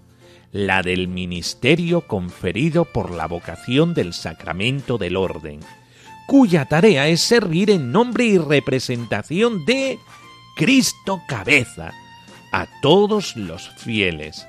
la 0.52 0.82
del 0.82 1.08
ministerio 1.08 2.02
conferido 2.02 2.84
por 2.84 3.10
la 3.10 3.26
vocación 3.26 3.94
del 3.94 4.12
sacramento 4.12 4.98
del 4.98 5.16
orden, 5.16 5.60
cuya 6.26 6.66
tarea 6.66 7.08
es 7.08 7.22
servir 7.22 7.70
en 7.70 7.90
nombre 7.90 8.24
y 8.24 8.38
representación 8.38 9.64
de 9.64 9.98
Cristo 10.56 11.22
cabeza 11.26 11.92
a 12.52 12.66
todos 12.82 13.34
los 13.36 13.70
fieles. 13.70 14.46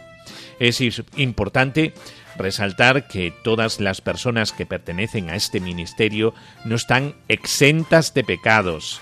Es 0.60 0.82
importante 1.16 1.94
resaltar 2.38 3.08
que 3.08 3.34
todas 3.44 3.80
las 3.80 4.02
personas 4.02 4.52
que 4.52 4.66
pertenecen 4.66 5.30
a 5.30 5.36
este 5.36 5.62
ministerio 5.62 6.34
no 6.66 6.76
están 6.76 7.16
exentas 7.30 8.14
de 8.14 8.24
pecados, 8.26 9.02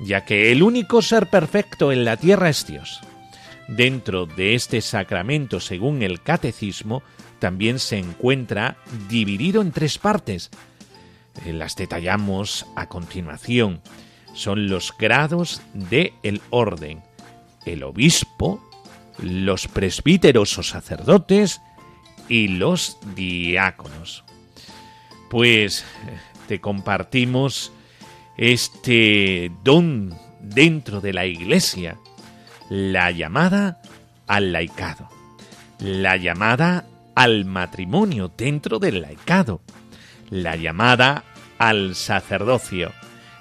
ya 0.00 0.24
que 0.24 0.50
el 0.50 0.62
único 0.62 1.02
ser 1.02 1.28
perfecto 1.30 1.92
en 1.92 2.04
la 2.04 2.16
tierra 2.16 2.48
es 2.48 2.66
Dios. 2.66 3.00
Dentro 3.68 4.26
de 4.26 4.54
este 4.54 4.80
sacramento, 4.80 5.60
según 5.60 6.02
el 6.02 6.22
catecismo, 6.22 7.02
también 7.38 7.78
se 7.78 7.98
encuentra 7.98 8.76
dividido 9.08 9.60
en 9.60 9.72
tres 9.72 9.98
partes. 9.98 10.50
Eh, 11.44 11.52
las 11.52 11.76
detallamos 11.76 12.66
a 12.76 12.88
continuación. 12.88 13.80
Son 14.34 14.68
los 14.68 14.94
grados 14.96 15.62
de 15.74 16.12
el 16.22 16.40
orden. 16.50 17.02
El 17.64 17.82
obispo, 17.82 18.62
los 19.18 19.66
presbíteros 19.66 20.56
o 20.58 20.62
sacerdotes 20.62 21.60
y 22.28 22.48
los 22.48 22.98
diáconos. 23.14 24.24
Pues 25.30 25.80
eh, 25.80 25.84
te 26.46 26.60
compartimos 26.60 27.72
este 28.36 29.50
don 29.64 30.14
dentro 30.40 31.00
de 31.00 31.12
la 31.12 31.26
iglesia, 31.26 31.98
la 32.68 33.10
llamada 33.10 33.80
al 34.26 34.52
laicado, 34.52 35.08
la 35.78 36.16
llamada 36.16 36.86
al 37.14 37.44
matrimonio 37.44 38.32
dentro 38.36 38.78
del 38.78 39.02
laicado, 39.02 39.62
la 40.30 40.56
llamada 40.56 41.24
al 41.58 41.94
sacerdocio, 41.94 42.92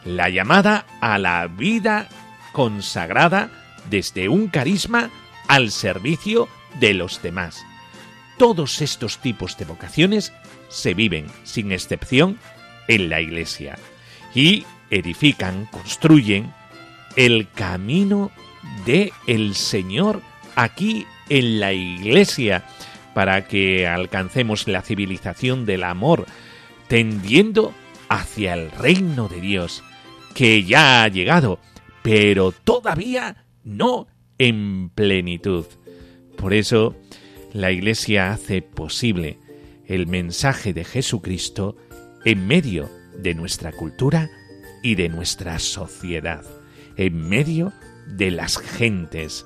la 0.03 0.29
llamada 0.29 0.85
a 1.01 1.17
la 1.17 1.47
vida 1.47 2.07
consagrada 2.51 3.49
desde 3.89 4.29
un 4.29 4.47
carisma 4.47 5.09
al 5.47 5.71
servicio 5.71 6.47
de 6.79 6.93
los 6.93 7.21
demás. 7.21 7.63
Todos 8.37 8.81
estos 8.81 9.19
tipos 9.19 9.57
de 9.57 9.65
vocaciones 9.65 10.33
se 10.69 10.93
viven, 10.93 11.27
sin 11.43 11.71
excepción, 11.71 12.37
en 12.87 13.09
la 13.09 13.21
Iglesia 13.21 13.77
y 14.33 14.65
edifican, 14.89 15.65
construyen 15.67 16.53
el 17.15 17.49
camino 17.49 18.31
de 18.85 19.11
el 19.27 19.55
Señor 19.55 20.21
aquí 20.55 21.05
en 21.29 21.59
la 21.59 21.73
Iglesia 21.73 22.65
para 23.13 23.47
que 23.47 23.87
alcancemos 23.87 24.67
la 24.67 24.81
civilización 24.81 25.65
del 25.65 25.83
amor, 25.83 26.25
tendiendo 26.87 27.73
hacia 28.09 28.53
el 28.53 28.71
reino 28.71 29.27
de 29.27 29.41
Dios, 29.41 29.83
que 30.33 30.63
ya 30.63 31.03
ha 31.03 31.07
llegado, 31.07 31.59
pero 32.03 32.51
todavía 32.51 33.45
no 33.63 34.07
en 34.37 34.89
plenitud. 34.89 35.65
Por 36.35 36.53
eso, 36.53 36.95
la 37.53 37.71
Iglesia 37.71 38.33
hace 38.33 38.61
posible 38.61 39.39
el 39.87 40.07
mensaje 40.07 40.73
de 40.73 40.83
Jesucristo 40.83 41.77
en 42.25 42.47
medio 42.47 42.89
de 43.17 43.33
nuestra 43.33 43.71
cultura 43.71 44.29
y 44.83 44.95
de 44.95 45.09
nuestra 45.09 45.57
sociedad, 45.59 46.43
en 46.97 47.29
medio 47.29 47.71
de 48.07 48.31
las 48.31 48.57
gentes. 48.57 49.45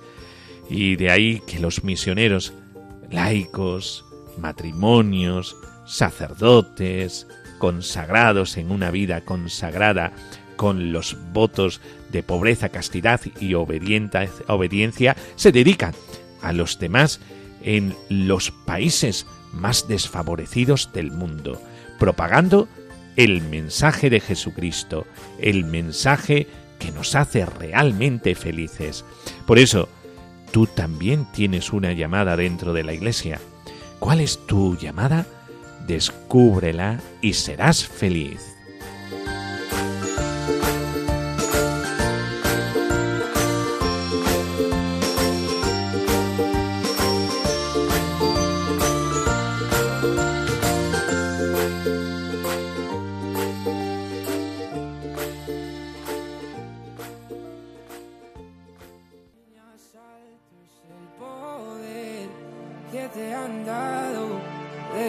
Y 0.69 0.95
de 0.95 1.11
ahí 1.11 1.41
que 1.47 1.59
los 1.59 1.83
misioneros 1.83 2.53
laicos, 3.09 4.05
matrimonios, 4.37 5.55
sacerdotes, 5.85 7.27
consagrados 7.57 8.57
en 8.57 8.71
una 8.71 8.91
vida 8.91 9.21
consagrada 9.21 10.13
con 10.55 10.91
los 10.91 11.17
votos 11.33 11.81
de 12.11 12.23
pobreza, 12.23 12.69
castidad 12.69 13.21
y 13.39 13.53
obediencia, 13.53 15.15
se 15.35 15.51
dedican 15.51 15.93
a 16.41 16.53
los 16.53 16.79
demás 16.79 17.19
en 17.61 17.95
los 18.09 18.51
países 18.51 19.25
más 19.53 19.87
desfavorecidos 19.87 20.91
del 20.93 21.11
mundo, 21.11 21.61
propagando 21.97 22.67
el 23.15 23.41
mensaje 23.41 24.09
de 24.09 24.19
Jesucristo, 24.19 25.05
el 25.39 25.65
mensaje 25.65 26.47
que 26.79 26.91
nos 26.91 27.13
hace 27.15 27.45
realmente 27.45 28.33
felices. 28.33 29.05
Por 29.45 29.59
eso, 29.59 29.89
tú 30.51 30.65
también 30.65 31.27
tienes 31.31 31.71
una 31.71 31.93
llamada 31.93 32.35
dentro 32.35 32.73
de 32.73 32.83
la 32.83 32.93
iglesia. 32.93 33.39
¿Cuál 33.99 34.21
es 34.21 34.39
tu 34.47 34.77
llamada? 34.77 35.27
Descúbrela 35.85 36.99
y 37.21 37.33
serás 37.33 37.85
feliz. 37.85 38.58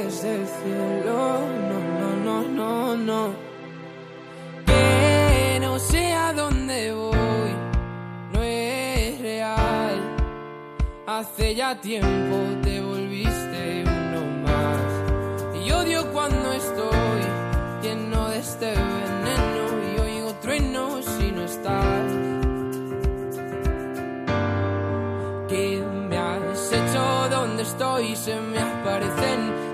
desde 0.05 0.35
el 0.37 0.47
cielo. 0.47 1.41
No, 1.69 1.79
no, 2.01 2.11
no, 2.25 2.37
no, 2.49 2.97
no. 2.97 3.35
Que 4.67 5.59
no 5.61 5.79
sé 5.79 6.13
a 6.13 6.33
dónde 6.33 6.93
voy, 6.93 7.53
no 8.33 8.43
es 8.43 9.21
real. 9.21 9.99
Hace 11.07 11.55
ya 11.55 11.81
tiempo 11.81 12.37
te 12.63 12.81
volviste 12.81 13.85
uno 13.87 14.23
más. 14.45 15.65
Y 15.65 15.71
odio 15.73 16.11
cuando 16.13 16.53
estoy 16.53 17.23
lleno 17.83 18.29
de 18.29 18.39
este 18.39 18.67
veneno 18.67 19.65
y 19.89 20.01
oigo 20.01 20.35
truenos 20.41 21.05
si 21.05 21.31
no 21.33 21.43
estás. 21.45 22.07
Que 25.49 25.83
me 26.09 26.17
has 26.17 26.73
hecho 26.73 27.29
donde 27.31 27.63
estoy 27.65 28.15
se 28.15 28.41
me 28.41 28.61
aparecen 28.61 29.50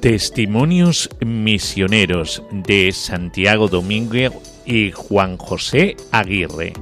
Testimonios 0.00 1.10
misioneros 1.26 2.44
de 2.52 2.92
Santiago 2.92 3.66
Domínguez 3.66 4.32
y 4.64 4.92
Juan 4.92 5.36
José 5.36 5.96
Aguirre. 6.12 6.72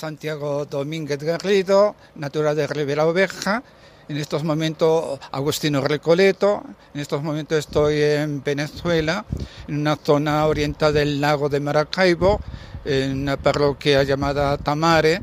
Santiago 0.00 0.64
Domínguez 0.64 1.22
Garrido, 1.22 1.94
natural 2.14 2.56
de 2.56 2.66
Rivera 2.66 3.06
Oveja. 3.06 3.62
En 4.08 4.16
estos 4.16 4.42
momentos, 4.44 5.20
Agustino 5.30 5.82
Recoleto. 5.82 6.64
En 6.94 7.02
estos 7.02 7.22
momentos 7.22 7.58
estoy 7.58 8.00
en 8.00 8.42
Venezuela, 8.42 9.26
en 9.68 9.76
una 9.80 9.96
zona 9.96 10.46
oriental 10.46 10.94
del 10.94 11.20
lago 11.20 11.50
de 11.50 11.60
Maracaibo, 11.60 12.40
en 12.86 13.20
una 13.20 13.36
parroquia 13.36 14.02
llamada 14.02 14.56
Tamare, 14.56 15.20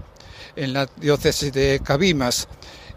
en 0.56 0.74
la 0.74 0.88
diócesis 0.96 1.52
de 1.52 1.82
Cabimas. 1.84 2.48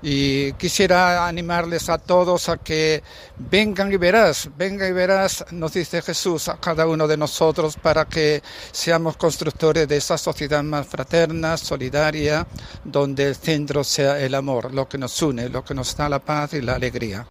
Y 0.02 0.52
quisiera 0.54 1.26
animarles 1.26 1.88
a 1.88 1.98
todos 1.98 2.48
a 2.48 2.56
que 2.56 3.02
vengan 3.36 3.92
y 3.92 3.96
verás, 3.96 4.48
venga 4.56 4.88
y 4.88 4.92
verás, 4.92 5.44
nos 5.50 5.74
dice 5.74 6.00
Jesús 6.00 6.48
a 6.48 6.58
cada 6.58 6.86
uno 6.86 7.06
de 7.06 7.16
nosotros 7.16 7.76
para 7.76 8.06
que 8.06 8.42
seamos 8.72 9.16
constructores 9.16 9.86
de 9.88 9.96
esa 9.96 10.16
sociedad 10.16 10.62
más 10.62 10.86
fraterna, 10.86 11.56
solidaria, 11.56 12.46
donde 12.84 13.28
el 13.28 13.36
centro 13.36 13.84
sea 13.84 14.18
el 14.20 14.34
amor, 14.34 14.72
lo 14.72 14.88
que 14.88 14.98
nos 14.98 15.20
une, 15.20 15.48
lo 15.48 15.64
que 15.64 15.74
nos 15.74 15.94
da 15.96 16.08
la 16.08 16.20
paz 16.20 16.54
y 16.54 16.62
la 16.62 16.74
alegría. 16.74 17.26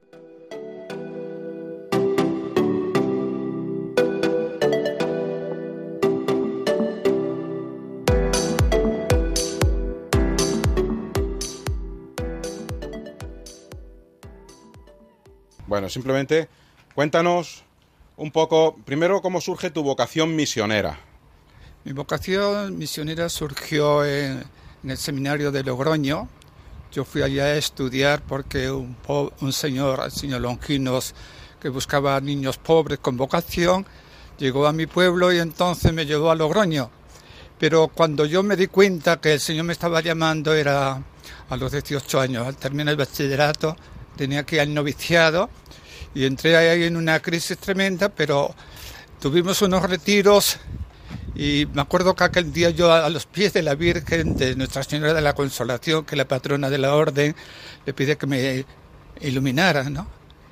Bueno, 15.80 15.89
simplemente 15.89 16.49
cuéntanos 16.93 17.63
un 18.17 18.32
poco, 18.32 18.75
primero, 18.84 19.21
cómo 19.21 19.39
surge 19.39 19.71
tu 19.71 19.82
vocación 19.82 20.36
misionera. 20.36 20.99
Mi 21.86 21.93
vocación 21.93 22.77
misionera 22.77 23.30
surgió 23.30 24.03
en, 24.03 24.43
el 24.84 24.97
seminario 24.97 25.53
de 25.53 25.63
Logroño. 25.63 26.27
Yo 26.91 27.05
fui 27.05 27.21
allá 27.21 27.45
a 27.45 27.55
estudiar 27.55 28.21
porque 28.23 28.69
un, 28.69 28.97
un 29.39 29.53
señor, 29.53 30.01
el 30.03 30.11
señor 30.11 30.41
Longinos, 30.41 31.15
que 31.61 31.69
buscaba 31.69 32.19
niños 32.19 32.57
pobres 32.57 32.99
con 32.99 33.15
vocación, 33.15 33.86
llegó 34.38 34.67
a 34.67 34.73
mi 34.73 34.86
pueblo 34.86 35.32
y 35.32 35.39
entonces 35.39 35.93
me 35.93 36.05
llevó 36.05 36.30
a 36.30 36.36
Logroño. 36.36 36.89
Pero 37.57 37.88
cuando 37.88 38.25
yo 38.25 38.43
me 38.43 38.57
di 38.57 38.67
cuenta 38.67 39.21
que 39.21 39.36
el 39.36 39.39
Señor 39.39 39.63
me 39.63 39.71
estaba 39.71 40.01
llamando 40.01 40.53
era 40.53 41.01
a 41.49 41.55
los 41.55 41.71
18 41.71 42.19
años, 42.19 42.45
al 42.45 42.57
terminar 42.57 42.91
el 42.91 42.97
bachillerato, 42.97 43.77
tenía 44.17 44.45
que 44.45 44.57
ir 44.57 44.61
al 44.61 44.73
noviciado 44.73 45.49
y 46.14 46.26
entré 46.26 46.55
ahí 46.57 46.84
en 46.84 46.95
una 46.95 47.20
crisis 47.20 47.57
tremenda, 47.57 48.10
pero 48.10 48.53
tuvimos 49.20 49.62
unos 49.62 49.84
retiros 49.89 50.57
y 51.36 51.68
me 51.74 51.82
acuerdo 51.82 52.16
que 52.16 52.24
aquel 52.24 52.51
día 52.51 52.70
yo 52.70 52.91
a 52.91 53.10
los 53.10 53.26
pies 53.26 53.53
de 53.53 53.62
la 53.62 53.76
Virgen 53.76 54.36
de 54.36 54.55
Nuestra 54.55 54.84
Señora 54.84 55.14
de 55.14 55.22
la 55.22 55.34
Consolación, 55.34 56.03
que 56.05 56.16
es 56.16 56.18
la 56.18 56.28
patrona 56.28 56.70
de 56.70 56.78
la 56.78 56.95
orden, 56.95 57.36
le 57.86 57.93
pide 57.93 58.18
que 58.18 58.28
me 58.28 58.66
iluminara, 59.22 59.89
¿no? 59.89 60.07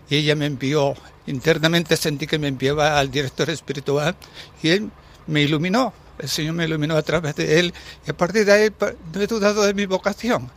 Y 0.10 0.18
ella 0.18 0.36
me 0.36 0.46
envió, 0.46 0.96
internamente 1.26 1.98
sentí 1.98 2.28
que 2.28 2.40
me 2.40 2.48
enviaba 2.48 2.98
al 3.00 3.12
director 3.12 3.50
espiritual 3.50 4.16
y 4.64 4.70
él 4.70 4.90
me 5.26 5.42
iluminó, 5.42 5.94
el 6.20 6.30
Señor 6.30 6.54
me 6.54 6.66
iluminó 6.66 6.96
a 6.96 7.02
través 7.02 7.36
de 7.36 7.60
él 7.60 7.74
y 8.06 8.12
a 8.12 8.16
partir 8.16 8.46
de 8.46 8.52
ahí 8.54 8.72
no 9.14 9.22
he 9.22 9.28
dudado 9.28 9.64
de 9.64 9.74
mi 9.74 9.86
vocación. 9.86 10.50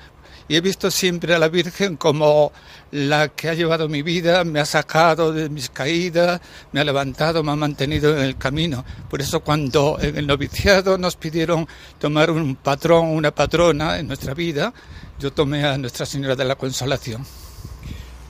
Y 0.50 0.56
he 0.56 0.60
visto 0.60 0.90
siempre 0.90 1.32
a 1.32 1.38
la 1.38 1.46
Virgen 1.46 1.96
como 1.96 2.50
la 2.90 3.28
que 3.28 3.48
ha 3.48 3.54
llevado 3.54 3.88
mi 3.88 4.02
vida, 4.02 4.42
me 4.42 4.58
ha 4.58 4.64
sacado 4.64 5.32
de 5.32 5.48
mis 5.48 5.70
caídas, 5.70 6.40
me 6.72 6.80
ha 6.80 6.84
levantado, 6.84 7.44
me 7.44 7.52
ha 7.52 7.54
mantenido 7.54 8.18
en 8.18 8.24
el 8.24 8.36
camino. 8.36 8.84
Por 9.08 9.20
eso 9.20 9.44
cuando 9.44 9.96
en 10.00 10.16
el 10.16 10.26
noviciado 10.26 10.98
nos 10.98 11.14
pidieron 11.14 11.68
tomar 12.00 12.32
un 12.32 12.56
patrón, 12.56 13.10
una 13.10 13.30
patrona 13.30 14.00
en 14.00 14.08
nuestra 14.08 14.34
vida, 14.34 14.74
yo 15.20 15.32
tomé 15.32 15.64
a 15.64 15.78
Nuestra 15.78 16.04
Señora 16.04 16.34
de 16.34 16.44
la 16.44 16.56
Consolación. 16.56 17.24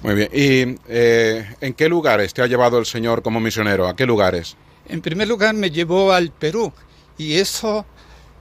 Muy 0.03 0.15
bien. 0.15 0.29
¿Y 0.31 0.79
eh, 0.89 1.57
en 1.59 1.73
qué 1.73 1.89
lugares 1.89 2.35
te 2.35 2.43
ha 2.43 2.47
llevado 2.47 2.77
el 2.79 2.85
Señor 2.85 3.23
como 3.23 3.41
misionero? 3.41 3.89
¿A 3.89 3.97
qué 3.97 4.05
lugares? 4.05 4.59
En 4.87 5.01
primer 5.01 5.27
lugar 5.27 5.55
me 5.55 5.71
llevó 5.71 6.13
al 6.13 6.33
Perú 6.33 6.71
y 7.17 7.37
eso 7.37 7.87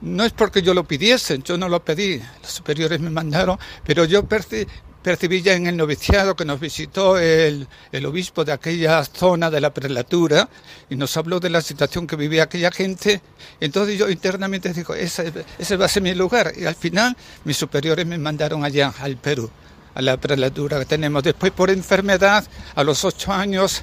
no 0.02 0.24
es 0.24 0.32
porque 0.32 0.62
yo 0.62 0.74
lo 0.74 0.84
pidiese, 0.84 1.38
yo 1.44 1.58
no 1.58 1.68
lo 1.68 1.84
pedí, 1.84 2.20
los 2.42 2.50
superiores 2.50 3.00
me 3.00 3.10
mandaron, 3.10 3.58
pero 3.84 4.04
yo 4.04 4.26
perci- 4.28 4.66
percibí 5.02 5.42
ya 5.42 5.54
en 5.54 5.66
el 5.66 5.76
noviciado 5.76 6.36
que 6.36 6.44
nos 6.44 6.60
visitó 6.60 7.18
el, 7.18 7.66
obispo 8.06 8.44
de 8.44 8.52
aquella 8.52 9.04
zona 9.04 9.50
de 9.50 9.60
la 9.60 9.72
prelatura 9.72 10.48
y 10.88 10.96
nos 10.96 11.16
habló 11.16 11.40
de 11.40 11.50
la 11.50 11.60
situación 11.60 12.06
que 12.06 12.16
vivía 12.16 12.44
aquella 12.44 12.70
gente. 12.70 13.20
Entonces 13.60 13.98
yo 13.98 14.08
internamente 14.08 14.72
digo, 14.72 14.94
ese 14.94 15.76
va 15.76 15.84
a 15.86 15.88
ser 15.88 16.02
mi 16.02 16.14
lugar. 16.14 16.52
Y 16.56 16.64
al 16.66 16.74
final 16.74 17.16
mis 17.44 17.56
superiores 17.56 18.06
me 18.06 18.18
mandaron 18.18 18.64
allá, 18.64 18.92
al 19.00 19.16
Perú, 19.16 19.50
a 19.94 20.02
la 20.02 20.16
prelatura 20.18 20.78
que 20.78 20.86
tenemos. 20.86 21.22
Después 21.22 21.52
por 21.52 21.70
enfermedad, 21.70 22.44
a 22.74 22.84
los 22.84 23.04
ocho 23.04 23.32
años, 23.32 23.82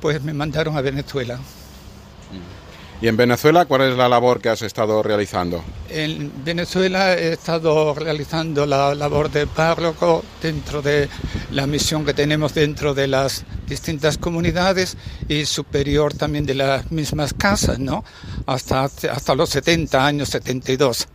pues 0.00 0.22
me 0.22 0.32
mandaron 0.32 0.76
a 0.76 0.80
Venezuela. 0.80 1.38
¿Y 3.00 3.08
en 3.08 3.16
Venezuela 3.16 3.66
cuál 3.66 3.82
es 3.82 3.96
la 3.96 4.08
labor 4.08 4.40
que 4.40 4.48
has 4.48 4.62
estado 4.62 5.02
realizando? 5.02 5.62
En 5.90 6.32
Venezuela 6.44 7.14
he 7.14 7.34
estado 7.34 7.94
realizando 7.94 8.64
la 8.64 8.94
labor 8.94 9.30
de 9.30 9.46
párroco 9.46 10.24
dentro 10.40 10.80
de 10.80 11.08
la 11.50 11.66
misión 11.66 12.06
que 12.06 12.14
tenemos 12.14 12.54
dentro 12.54 12.94
de 12.94 13.06
las 13.06 13.44
distintas 13.68 14.16
comunidades 14.16 14.96
y 15.28 15.44
superior 15.44 16.14
también 16.14 16.46
de 16.46 16.54
las 16.54 16.90
mismas 16.90 17.34
casas, 17.34 17.78
¿no? 17.78 18.02
Hasta, 18.46 18.84
hasta 18.84 19.34
los 19.34 19.50
70 19.50 20.06
años, 20.06 20.30
72. 20.30 21.06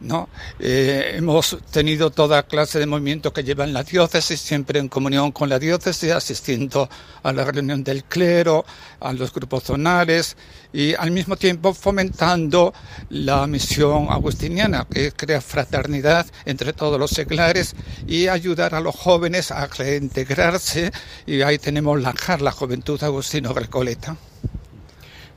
¿No? 0.00 0.28
Eh, 0.58 1.14
hemos 1.16 1.58
tenido 1.70 2.10
toda 2.10 2.42
clase 2.44 2.78
de 2.78 2.86
movimientos 2.86 3.32
que 3.32 3.44
llevan 3.44 3.72
la 3.72 3.82
diócesis, 3.82 4.40
siempre 4.40 4.78
en 4.78 4.88
comunión 4.88 5.32
con 5.32 5.48
la 5.48 5.58
diócesis, 5.58 6.12
asistiendo 6.12 6.88
a 7.22 7.32
la 7.32 7.44
reunión 7.44 7.82
del 7.82 8.04
clero, 8.04 8.64
a 9.00 9.12
los 9.12 9.32
grupos 9.32 9.64
zonales 9.64 10.36
y 10.72 10.94
al 10.94 11.10
mismo 11.10 11.36
tiempo 11.36 11.72
fomentando 11.74 12.74
la 13.10 13.46
misión 13.46 14.08
agustiniana, 14.10 14.86
que 14.90 15.12
crea 15.12 15.40
fraternidad 15.40 16.26
entre 16.44 16.72
todos 16.72 16.98
los 16.98 17.10
seglares 17.10 17.74
y 18.06 18.28
ayudar 18.28 18.74
a 18.74 18.80
los 18.80 18.94
jóvenes 18.94 19.50
a 19.50 19.66
reintegrarse. 19.66 20.92
Y 21.26 21.42
ahí 21.42 21.58
tenemos 21.58 22.00
la 22.00 22.12
JAR, 22.12 22.42
la 22.42 22.52
Juventud 22.52 23.02
Agustino 23.02 23.52
Recoleta. 23.52 24.16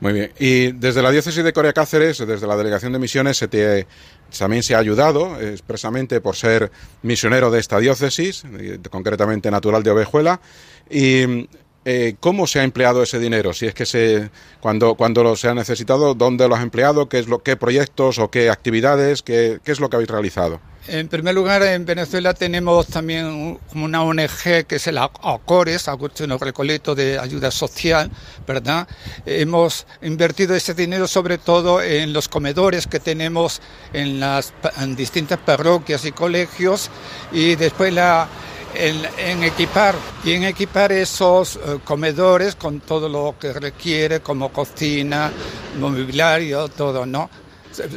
Muy 0.02 0.14
bien. 0.14 0.32
Y 0.40 0.72
desde 0.72 1.02
la 1.02 1.12
diócesis 1.12 1.44
de 1.44 1.52
Corea 1.52 1.74
Cáceres, 1.74 2.20
desde 2.20 2.48
la 2.48 2.56
delegación 2.56 2.94
de 2.94 3.00
misiones, 3.00 3.38
se 3.38 3.50
te, 3.50 3.86
también 4.38 4.64
se 4.64 4.76
ha 4.76 4.80
ayudado 4.80 5.40
expresamente 5.40 6.22
por 6.22 6.36
ser 6.36 6.72
misionero 7.02 7.52
de 7.52 7.60
esta 7.60 7.80
diócesis, 7.80 8.44
concretamente 8.90 9.52
natural 9.52 9.84
de 9.84 9.92
Ovejuela. 9.92 10.40
Y 10.90 11.48
eh, 11.86 12.16
cómo 12.20 12.46
se 12.46 12.60
ha 12.60 12.64
empleado 12.64 13.02
ese 13.02 13.20
dinero, 13.20 13.54
si 13.54 13.66
es 13.66 13.74
que 13.74 13.86
se 13.86 14.30
cuando 14.60 14.96
cuando 14.96 15.24
lo 15.24 15.36
se 15.36 15.48
ha 15.48 15.54
necesitado, 15.54 16.14
dónde 16.14 16.48
lo 16.48 16.56
has 16.56 16.62
empleado, 16.62 17.08
qué 17.08 17.20
es 17.20 17.28
lo 17.28 17.42
qué 17.42 17.56
proyectos 17.56 18.20
o 18.20 18.30
qué 18.30 18.50
actividades, 18.50 19.24
qué, 19.24 19.60
qué 19.64 19.72
es 19.72 19.80
lo 19.80 19.90
que 19.90 19.96
habéis 19.96 20.10
realizado. 20.10 20.60
En 20.88 21.08
primer 21.08 21.36
lugar, 21.36 21.62
en 21.62 21.86
Venezuela 21.86 22.34
tenemos 22.34 22.88
también 22.88 23.60
una 23.76 24.02
ONG 24.02 24.66
que 24.66 24.78
es 24.78 24.88
el 24.88 24.98
ACORES, 24.98 25.88
Agustín 25.88 26.38
Recoleto 26.40 26.96
de 26.96 27.20
Ayuda 27.20 27.52
Social, 27.52 28.10
¿verdad? 28.48 28.88
Hemos 29.26 29.86
invertido 30.02 30.56
ese 30.56 30.74
dinero 30.74 31.08
sobre 31.08 31.38
todo 31.38 31.82
en 31.82 32.14
los 32.14 32.28
comedores 32.28 32.88
que 32.88 33.00
tenemos 33.00 33.62
en 33.94 34.20
las 34.20 34.54
distintas 34.96 35.38
parroquias 35.40 36.06
y 36.06 36.12
colegios 36.12 36.90
y 37.32 37.56
después 37.56 37.94
en, 38.74 39.44
equipar 39.44 39.96
y 40.24 40.34
en 40.34 40.44
equipar 40.46 40.92
esos 40.92 41.58
eh, 41.58 41.80
comedores 41.84 42.56
con 42.56 42.80
todo 42.80 43.10
lo 43.10 43.36
que 43.40 43.52
requiere 43.54 44.22
como 44.22 44.50
cocina, 44.50 45.32
mobiliario, 45.80 46.68
todo, 46.70 47.06
¿no? 47.06 47.30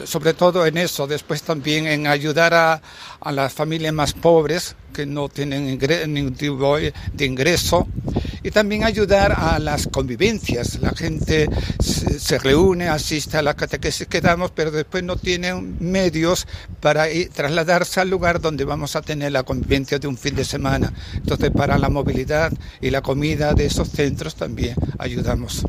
Sobre 0.05 0.35
todo 0.35 0.67
en 0.67 0.79
eso, 0.79 1.07
después 1.07 1.43
también 1.43 1.87
en 1.87 2.07
ayudar 2.07 2.55
a, 2.55 2.83
a 3.21 3.33
las 3.33 3.53
familias 3.53 3.93
más 3.93 4.13
pobres 4.13 4.77
que 4.93 5.07
no 5.07 5.29
tienen 5.29 5.79
ningún 6.13 6.35
tipo 6.35 6.77
de 6.77 7.25
ingreso 7.25 7.89
y 8.43 8.51
también 8.51 8.85
ayudar 8.85 9.33
a 9.33 9.59
las 9.59 9.87
convivencias. 9.87 10.81
La 10.81 10.91
gente 10.91 11.49
se, 11.81 12.39
reúne, 12.39 12.89
asiste 12.89 13.37
a 13.37 13.43
la 13.43 13.55
catequesis 13.55 14.07
que 14.07 14.21
damos, 14.21 14.51
pero 14.51 14.71
después 14.71 15.03
no 15.05 15.17
tienen 15.17 15.77
medios 15.81 16.47
para 16.81 17.11
ir, 17.11 17.31
trasladarse 17.31 18.01
al 18.01 18.11
lugar 18.11 18.41
donde 18.41 18.65
vamos 18.65 18.97
a 18.97 19.03
tener 19.03 19.33
la 19.33 19.45
convivencia 19.45 19.99
de 19.99 20.09
un 20.09 20.17
fin 20.17 20.35
de 20.35 20.45
semana. 20.45 20.93
Entonces, 21.15 21.51
para 21.51 21.79
la 21.79 21.89
movilidad 21.89 22.53
y 22.81 22.91
la 22.91 23.01
comida 23.01 23.55
de 23.55 23.67
esos 23.67 23.89
centros 23.89 24.35
también 24.35 24.75
ayudamos. 24.99 25.65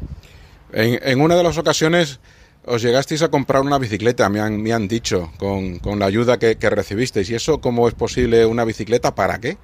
En, 0.72 0.99
en 1.03 1.22
una 1.22 1.36
de 1.36 1.43
las 1.43 1.57
ocasiones 1.57 2.20
os 2.66 2.82
llegasteis 2.82 3.22
a 3.22 3.30
comprar 3.30 3.61
una 3.61 3.78
bicicleta, 3.78 4.30
me 4.30 4.39
han, 4.39 4.61
me 4.61 4.74
han 4.74 4.88
dicho, 4.88 5.32
con, 5.38 5.80
con 5.80 5.99
la 5.99 6.05
ayuda 6.05 6.39
que, 6.39 6.57
que, 6.57 6.70
recibisteis. 6.70 7.30
¿Y 7.30 7.36
eso 7.36 7.59
cómo 7.59 7.88
es 7.88 7.93
posible 7.93 8.45
una 8.45 8.64
bicicleta? 8.64 9.14
¿Para 9.16 9.39
qué? 9.39 9.57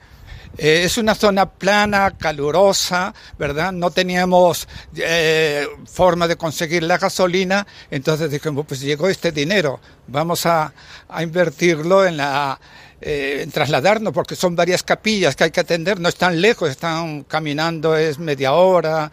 Eh, 0.58 0.84
es 0.84 0.98
una 0.98 1.16
zona 1.16 1.50
plana, 1.50 2.12
calurosa, 2.18 3.14
¿verdad? 3.38 3.72
No 3.72 3.92
teníamos 3.92 4.68
eh, 4.96 5.68
forma 5.86 6.28
de 6.28 6.36
conseguir 6.36 6.84
la 6.84 6.98
gasolina, 6.98 7.66
entonces 7.92 8.32
dijimos, 8.32 8.66
pues 8.68 8.82
llegó 8.82 9.08
este 9.08 9.32
dinero, 9.32 9.80
vamos 10.08 10.46
a, 10.46 10.74
a 11.08 11.24
invertirlo 11.24 12.06
en 12.06 12.18
la 12.18 12.60
eh, 13.02 13.40
en 13.44 13.52
trasladarnos, 13.52 14.12
porque 14.14 14.36
son 14.36 14.56
varias 14.56 14.84
capillas 14.84 15.36
que 15.36 15.46
hay 15.46 15.52
que 15.52 15.62
atender, 15.62 16.00
no 16.00 16.10
están 16.10 16.42
lejos, 16.42 16.70
están 16.70 17.24
caminando 17.24 17.96
es 17.96 18.20
media 18.20 18.54
hora, 18.54 19.12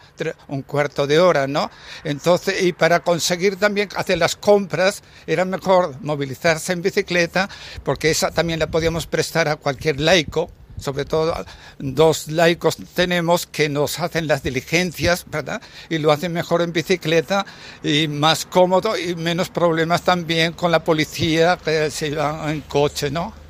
un 0.49 0.63
cuarto 0.63 1.07
de 1.07 1.21
hora, 1.21 1.47
¿no? 1.47 1.71
Entonces, 2.03 2.63
y 2.63 2.73
para 2.73 3.01
conseguir 3.01 3.57
también 3.57 3.89
hacer 3.95 4.19
las 4.19 4.35
compras, 4.35 5.03
era 5.27 5.45
mejor 5.45 5.95
movilizarse 6.01 6.73
en 6.73 6.83
bicicleta, 6.83 7.49
porque 7.85 8.11
esa 8.11 8.33
también 8.33 8.59
la 8.59 8.67
podíamos 8.67 9.07
prestar 9.07 9.49
a 9.49 9.57
cualquier 9.57 10.01
laico, 10.01 10.51
sobre 10.79 11.05
todo 11.05 11.35
dos 11.79 12.29
laicos 12.29 12.77
tenemos 12.95 13.47
que 13.47 13.69
nos 13.69 13.99
hacen 14.01 14.27
las 14.27 14.43
diligencias, 14.43 15.25
¿verdad? 15.31 15.63
Y 15.89 15.99
lo 15.99 16.13
hacen 16.13 16.33
mejor 16.33 16.63
en 16.63 16.73
bicicleta 16.73 17.47
y 17.83 18.09
más 18.09 18.47
cómodo 18.47 18.97
y 18.99 19.15
menos 19.15 19.49
problemas 19.49 20.03
también 20.03 20.53
con 20.53 20.71
la 20.71 20.83
policía 20.85 21.59
que 21.65 21.91
se 21.91 22.15
van 22.15 22.51
en 22.51 22.61
coche, 22.63 23.11
¿no? 23.11 23.46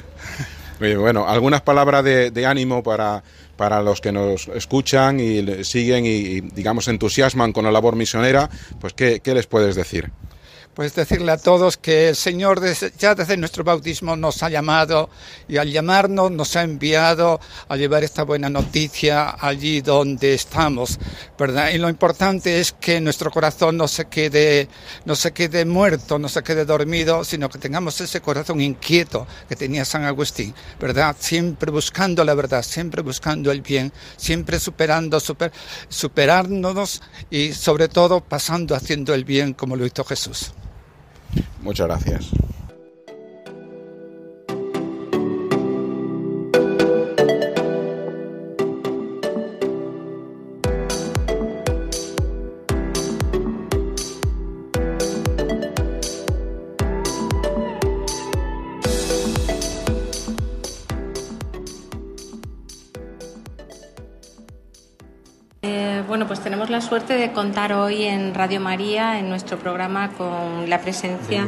bueno, 0.98 1.28
algunas 1.28 1.62
palabras 1.62 2.04
de, 2.04 2.46
ánimo 2.46 2.82
para, 2.82 3.22
para 3.56 3.82
los 3.82 4.00
que 4.00 4.12
nos 4.12 4.48
escuchan 4.48 5.20
y 5.20 5.64
siguen 5.64 6.06
y, 6.06 6.40
digamos, 6.40 6.88
entusiasman 6.88 7.52
con 7.52 7.64
la 7.64 7.70
labor 7.70 7.96
misionera, 7.96 8.48
pues 8.80 8.92
¿qué, 8.92 9.20
qué 9.20 9.34
les 9.34 9.46
puedes 9.46 9.74
decir? 9.74 10.10
Pues 10.78 10.94
decirle 10.94 11.32
a 11.32 11.36
todos 11.36 11.76
que 11.76 12.10
el 12.10 12.14
Señor 12.14 12.62
ya 12.96 13.16
desde 13.16 13.36
nuestro 13.36 13.64
bautismo 13.64 14.14
nos 14.14 14.44
ha 14.44 14.48
llamado 14.48 15.10
y 15.48 15.56
al 15.56 15.72
llamarnos 15.72 16.30
nos 16.30 16.54
ha 16.54 16.62
enviado 16.62 17.40
a 17.68 17.74
llevar 17.74 18.04
esta 18.04 18.22
buena 18.22 18.48
noticia 18.48 19.34
allí 19.40 19.80
donde 19.80 20.34
estamos, 20.34 21.00
¿verdad? 21.36 21.70
Y 21.70 21.78
lo 21.78 21.88
importante 21.88 22.60
es 22.60 22.70
que 22.70 23.00
nuestro 23.00 23.32
corazón 23.32 23.76
no 23.76 23.88
se 23.88 24.04
quede, 24.04 24.68
no 25.04 25.16
se 25.16 25.32
quede 25.32 25.64
muerto, 25.64 26.16
no 26.16 26.28
se 26.28 26.44
quede 26.44 26.64
dormido, 26.64 27.24
sino 27.24 27.48
que 27.48 27.58
tengamos 27.58 28.00
ese 28.00 28.20
corazón 28.20 28.60
inquieto 28.60 29.26
que 29.48 29.56
tenía 29.56 29.84
San 29.84 30.04
Agustín, 30.04 30.54
¿verdad? 30.78 31.16
Siempre 31.18 31.72
buscando 31.72 32.22
la 32.22 32.34
verdad, 32.34 32.62
siempre 32.62 33.02
buscando 33.02 33.50
el 33.50 33.62
bien, 33.62 33.92
siempre 34.16 34.60
superando, 34.60 35.18
super, 35.18 35.50
superándonos 35.88 37.02
y 37.30 37.52
sobre 37.52 37.88
todo 37.88 38.20
pasando 38.20 38.76
haciendo 38.76 39.12
el 39.12 39.24
bien 39.24 39.54
como 39.54 39.74
lo 39.74 39.84
hizo 39.84 40.04
Jesús. 40.04 40.52
Muchas 41.62 41.86
gracias. 41.86 42.30
Suerte 66.98 67.16
de 67.16 67.30
contar 67.30 67.72
hoy 67.74 68.06
en 68.06 68.34
Radio 68.34 68.58
María, 68.58 69.20
en 69.20 69.28
nuestro 69.28 69.56
programa, 69.56 70.10
con 70.18 70.68
la 70.68 70.80
presencia 70.80 71.46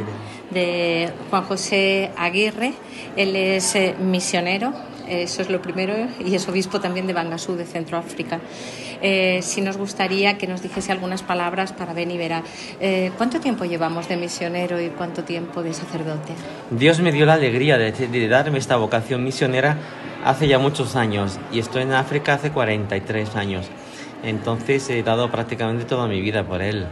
de 0.49 1.11
Juan 1.29 1.43
José 1.43 2.09
Aguirre. 2.15 2.71
Él 3.17 3.35
es 3.35 3.75
eh, 3.75 3.93
misionero, 3.99 4.71
eso 5.09 5.41
es 5.41 5.49
lo 5.49 5.61
primero, 5.61 5.93
y 6.25 6.35
es 6.35 6.47
obispo 6.47 6.79
también 6.79 7.05
de 7.05 7.11
Bangasú, 7.11 7.57
de 7.57 7.65
Centroáfrica. 7.65 8.39
Eh, 9.01 9.41
si 9.41 9.59
nos 9.59 9.75
gustaría 9.75 10.37
que 10.37 10.47
nos 10.47 10.61
dijese 10.61 10.93
algunas 10.93 11.21
palabras 11.21 11.73
para 11.73 11.93
Ben 11.93 12.11
y 12.11 12.17
Vera. 12.17 12.43
Eh, 12.79 13.11
¿Cuánto 13.17 13.41
tiempo 13.41 13.65
llevamos 13.65 14.07
de 14.07 14.15
misionero 14.15 14.79
y 14.79 14.87
cuánto 14.87 15.25
tiempo 15.25 15.61
de 15.61 15.73
sacerdote? 15.73 16.31
Dios 16.69 17.01
me 17.01 17.11
dio 17.11 17.25
la 17.25 17.33
alegría 17.33 17.77
de, 17.77 17.91
de 17.91 18.27
darme 18.29 18.57
esta 18.57 18.77
vocación 18.77 19.21
misionera 19.21 19.75
hace 20.23 20.47
ya 20.47 20.59
muchos 20.59 20.95
años 20.95 21.39
y 21.51 21.59
estoy 21.59 21.81
en 21.81 21.91
África 21.91 22.35
hace 22.35 22.51
43 22.51 23.35
años. 23.35 23.69
Entonces 24.23 24.89
he 24.89 25.03
dado 25.03 25.31
prácticamente 25.31 25.85
toda 25.85 26.07
mi 26.07 26.21
vida 26.21 26.43
por 26.43 26.61
él. 26.61 26.85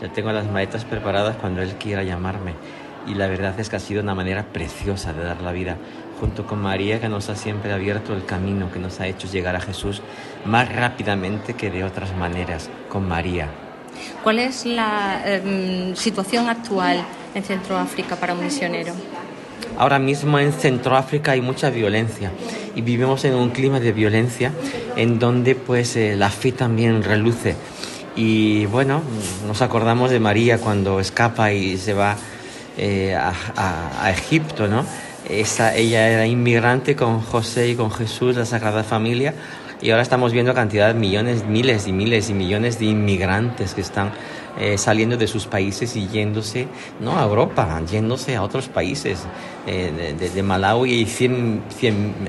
Ya 0.00 0.08
tengo 0.08 0.32
las 0.32 0.50
maletas 0.50 0.84
preparadas 0.84 1.36
cuando 1.36 1.62
él 1.62 1.74
quiera 1.78 2.02
llamarme. 2.02 2.54
Y 3.06 3.14
la 3.14 3.26
verdad 3.26 3.58
es 3.58 3.68
que 3.68 3.76
ha 3.76 3.80
sido 3.80 4.02
una 4.02 4.14
manera 4.14 4.44
preciosa 4.52 5.12
de 5.12 5.24
dar 5.24 5.40
la 5.42 5.52
vida, 5.52 5.76
junto 6.20 6.46
con 6.46 6.60
María 6.60 7.00
que 7.00 7.08
nos 7.08 7.28
ha 7.28 7.36
siempre 7.36 7.72
abierto 7.72 8.14
el 8.14 8.24
camino, 8.24 8.70
que 8.70 8.78
nos 8.78 9.00
ha 9.00 9.06
hecho 9.06 9.26
llegar 9.28 9.56
a 9.56 9.60
Jesús 9.60 10.02
más 10.44 10.72
rápidamente 10.72 11.54
que 11.54 11.70
de 11.70 11.84
otras 11.84 12.16
maneras, 12.16 12.70
con 12.88 13.08
María. 13.08 13.48
¿Cuál 14.22 14.38
es 14.38 14.64
la 14.66 15.20
em, 15.24 15.94
situación 15.96 16.48
actual 16.48 17.04
en 17.34 17.42
Centroáfrica 17.42 18.16
para 18.16 18.34
un 18.34 18.44
misionero? 18.44 18.94
Ahora 19.78 19.98
mismo 19.98 20.38
en 20.38 20.52
Centroáfrica 20.52 21.32
hay 21.32 21.40
mucha 21.40 21.70
violencia 21.70 22.30
y 22.74 22.82
vivimos 22.82 23.24
en 23.24 23.34
un 23.34 23.50
clima 23.50 23.80
de 23.80 23.92
violencia 23.92 24.52
en 24.96 25.18
donde 25.18 25.54
pues 25.54 25.96
eh, 25.96 26.14
la 26.16 26.30
fe 26.30 26.52
también 26.52 27.02
reluce. 27.02 27.56
Y 28.14 28.66
bueno, 28.66 29.02
nos 29.46 29.62
acordamos 29.62 30.10
de 30.10 30.20
María 30.20 30.58
cuando 30.58 31.00
escapa 31.00 31.52
y 31.52 31.78
se 31.78 31.94
va 31.94 32.16
eh, 32.76 33.14
a, 33.14 34.10
Egipto, 34.10 34.68
¿no? 34.68 34.84
Esa, 35.28 35.74
ella 35.74 36.08
era 36.08 36.26
inmigrante 36.26 36.96
con 36.96 37.20
José 37.20 37.68
y 37.68 37.74
con 37.74 37.90
Jesús, 37.90 38.36
la 38.36 38.44
Sagrada 38.44 38.82
Familia, 38.84 39.34
y 39.82 39.90
ahora 39.90 40.02
estamos 40.02 40.32
viendo 40.32 40.54
cantidad, 40.54 40.94
millones, 40.94 41.44
miles 41.44 41.88
y 41.88 41.92
miles 41.92 42.30
y 42.30 42.34
millones 42.34 42.78
de 42.78 42.86
inmigrantes 42.86 43.74
que 43.74 43.80
están 43.80 44.12
eh, 44.58 44.78
saliendo 44.78 45.16
de 45.16 45.26
sus 45.26 45.46
países 45.46 45.96
y 45.96 46.06
yéndose, 46.08 46.68
no 47.00 47.18
a 47.18 47.24
Europa, 47.24 47.80
yéndose 47.90 48.36
a 48.36 48.42
otros 48.42 48.68
países. 48.68 49.24
Eh, 49.66 50.14
de, 50.18 50.42
Malawi 50.42 50.92
hay 50.92 51.06
100, 51.06 51.62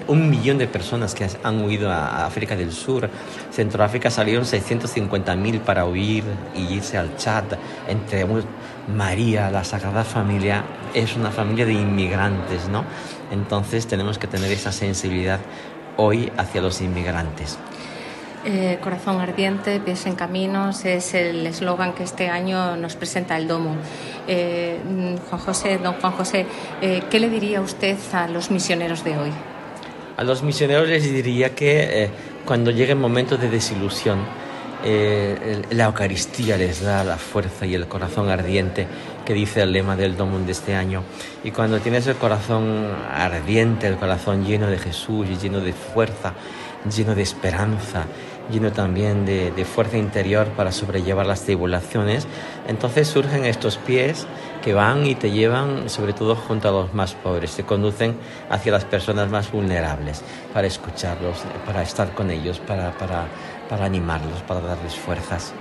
un 0.07 0.29
millón 0.29 0.57
de 0.57 0.67
personas 0.67 1.13
que 1.13 1.27
han 1.43 1.63
huido 1.63 1.91
a 1.91 2.25
África 2.25 2.55
del 2.55 2.71
Sur. 2.71 3.09
Centroáfrica 3.51 4.09
salieron 4.09 4.45
650 4.45 5.35
mil 5.35 5.59
para 5.59 5.85
huir 5.85 6.23
y 6.55 6.73
irse 6.73 6.97
al 6.97 7.17
Chad. 7.17 7.43
Entre 7.87 8.25
María, 8.87 9.51
la 9.51 9.63
Sagrada 9.63 10.03
Familia, 10.03 10.63
es 10.93 11.15
una 11.15 11.29
familia 11.29 11.65
de 11.65 11.73
inmigrantes, 11.73 12.67
¿no? 12.69 12.83
Entonces 13.31 13.87
tenemos 13.87 14.17
que 14.17 14.27
tener 14.27 14.51
esa 14.51 14.71
sensibilidad 14.71 15.39
hoy 15.97 16.31
hacia 16.37 16.61
los 16.61 16.81
inmigrantes. 16.81 17.57
Eh, 18.45 18.77
corazón 18.81 19.21
ardiente, 19.21 19.79
pies 19.79 20.05
en 20.05 20.15
caminos 20.15 20.83
es 20.83 21.13
el 21.13 21.47
eslogan 21.47 21.93
que 21.93 22.03
este 22.03 22.27
año 22.27 22.75
nos 22.75 22.97
presenta 22.97 23.37
el 23.37 23.47
Domo. 23.47 23.77
Eh, 24.27 24.79
Juan 25.29 25.41
José, 25.41 25.77
don 25.77 25.93
Juan 25.93 26.11
José, 26.11 26.45
eh, 26.81 27.03
¿qué 27.09 27.21
le 27.21 27.29
diría 27.29 27.61
usted 27.61 27.97
a 28.11 28.27
los 28.27 28.51
misioneros 28.51 29.05
de 29.05 29.17
hoy? 29.17 29.29
A 30.17 30.23
los 30.25 30.43
misioneros 30.43 30.89
les 30.89 31.03
diría 31.03 31.55
que 31.55 32.09
cuando 32.45 32.69
lleguen 32.71 32.99
momentos 32.99 33.39
de 33.39 33.49
desilusión, 33.49 34.19
la 34.83 35.85
Eucaristía 35.85 36.57
les 36.57 36.81
da 36.81 37.03
la 37.05 37.17
fuerza 37.17 37.65
y 37.65 37.73
el 37.73 37.87
corazón 37.87 38.29
ardiente 38.29 38.85
que 39.25 39.33
dice 39.33 39.61
el 39.61 39.71
lema 39.71 39.95
del 39.95 40.17
Domo 40.17 40.39
de 40.39 40.51
este 40.51 40.75
año. 40.75 41.03
Y 41.43 41.51
cuando 41.51 41.79
tienes 41.79 42.07
el 42.07 42.15
corazón 42.15 42.87
ardiente, 43.11 43.87
el 43.87 43.97
corazón 43.97 44.45
lleno 44.45 44.67
de 44.67 44.77
Jesús 44.77 45.27
lleno 45.41 45.59
de 45.59 45.73
fuerza, 45.73 46.33
lleno 46.89 47.15
de 47.15 47.21
esperanza, 47.21 48.05
lleno 48.51 48.71
también 48.71 49.25
de, 49.25 49.65
fuerza 49.65 49.97
interior 49.97 50.47
para 50.49 50.71
sobrellevar 50.71 51.25
las 51.25 51.43
tribulaciones, 51.43 52.27
entonces 52.67 53.07
surgen 53.07 53.45
estos 53.45 53.77
pies 53.77 54.27
que 54.61 54.73
van 54.73 55.05
y 55.05 55.15
te 55.15 55.31
llevan 55.31 55.89
sobre 55.89 56.13
todo 56.13 56.35
junto 56.35 56.69
a 56.69 56.71
los 56.71 56.93
más 56.93 57.13
pobres, 57.13 57.55
te 57.55 57.63
conducen 57.63 58.15
hacia 58.49 58.71
las 58.71 58.85
personas 58.85 59.29
más 59.29 59.51
vulnerables 59.51 60.21
para 60.53 60.67
escucharlos, 60.67 61.43
para 61.65 61.81
estar 61.81 62.13
con 62.13 62.31
ellos, 62.31 62.59
para, 62.59 62.91
para, 62.97 63.25
para 63.69 63.85
animarlos, 63.85 64.41
para 64.41 64.61
darles 64.61 64.95
fuerzas. 64.95 65.53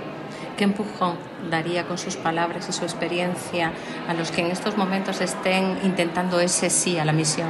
¿Qué 0.63 0.67
empujón 0.67 1.17
daría 1.51 1.83
con 1.83 1.97
sus 1.97 2.15
palabras 2.15 2.69
y 2.69 2.71
su 2.71 2.85
experiencia 2.85 3.73
a 4.07 4.13
los 4.13 4.31
que 4.31 4.39
en 4.39 4.47
estos 4.47 4.77
momentos 4.77 5.19
estén 5.19 5.77
intentando 5.83 6.39
ese 6.39 6.69
sí 6.69 6.97
a 6.97 7.03
la 7.03 7.11
misión? 7.11 7.49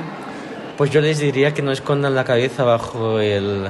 Pues 0.77 0.89
yo 0.89 0.99
les 0.99 1.19
diría 1.19 1.53
que 1.53 1.61
no 1.61 1.71
escondan 1.71 2.15
la 2.15 2.23
cabeza 2.23 2.63
bajo 2.63 3.19
el, 3.19 3.69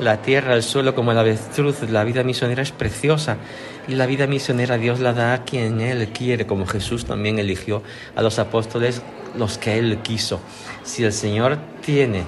la 0.00 0.22
tierra, 0.22 0.54
el 0.54 0.64
suelo 0.64 0.96
como 0.96 1.12
el 1.12 1.18
avestruz. 1.18 1.88
La 1.88 2.02
vida 2.02 2.24
misionera 2.24 2.64
es 2.64 2.72
preciosa 2.72 3.36
y 3.86 3.94
la 3.94 4.06
vida 4.06 4.26
misionera 4.26 4.76
Dios 4.76 4.98
la 4.98 5.12
da 5.12 5.34
a 5.34 5.44
quien 5.44 5.80
Él 5.80 6.08
quiere, 6.08 6.48
como 6.48 6.66
Jesús 6.66 7.04
también 7.04 7.38
eligió 7.38 7.84
a 8.16 8.22
los 8.22 8.40
apóstoles 8.40 9.02
los 9.38 9.56
que 9.56 9.78
Él 9.78 10.00
quiso. 10.02 10.40
Si 10.82 11.04
el 11.04 11.12
Señor 11.12 11.58
tiene 11.80 12.24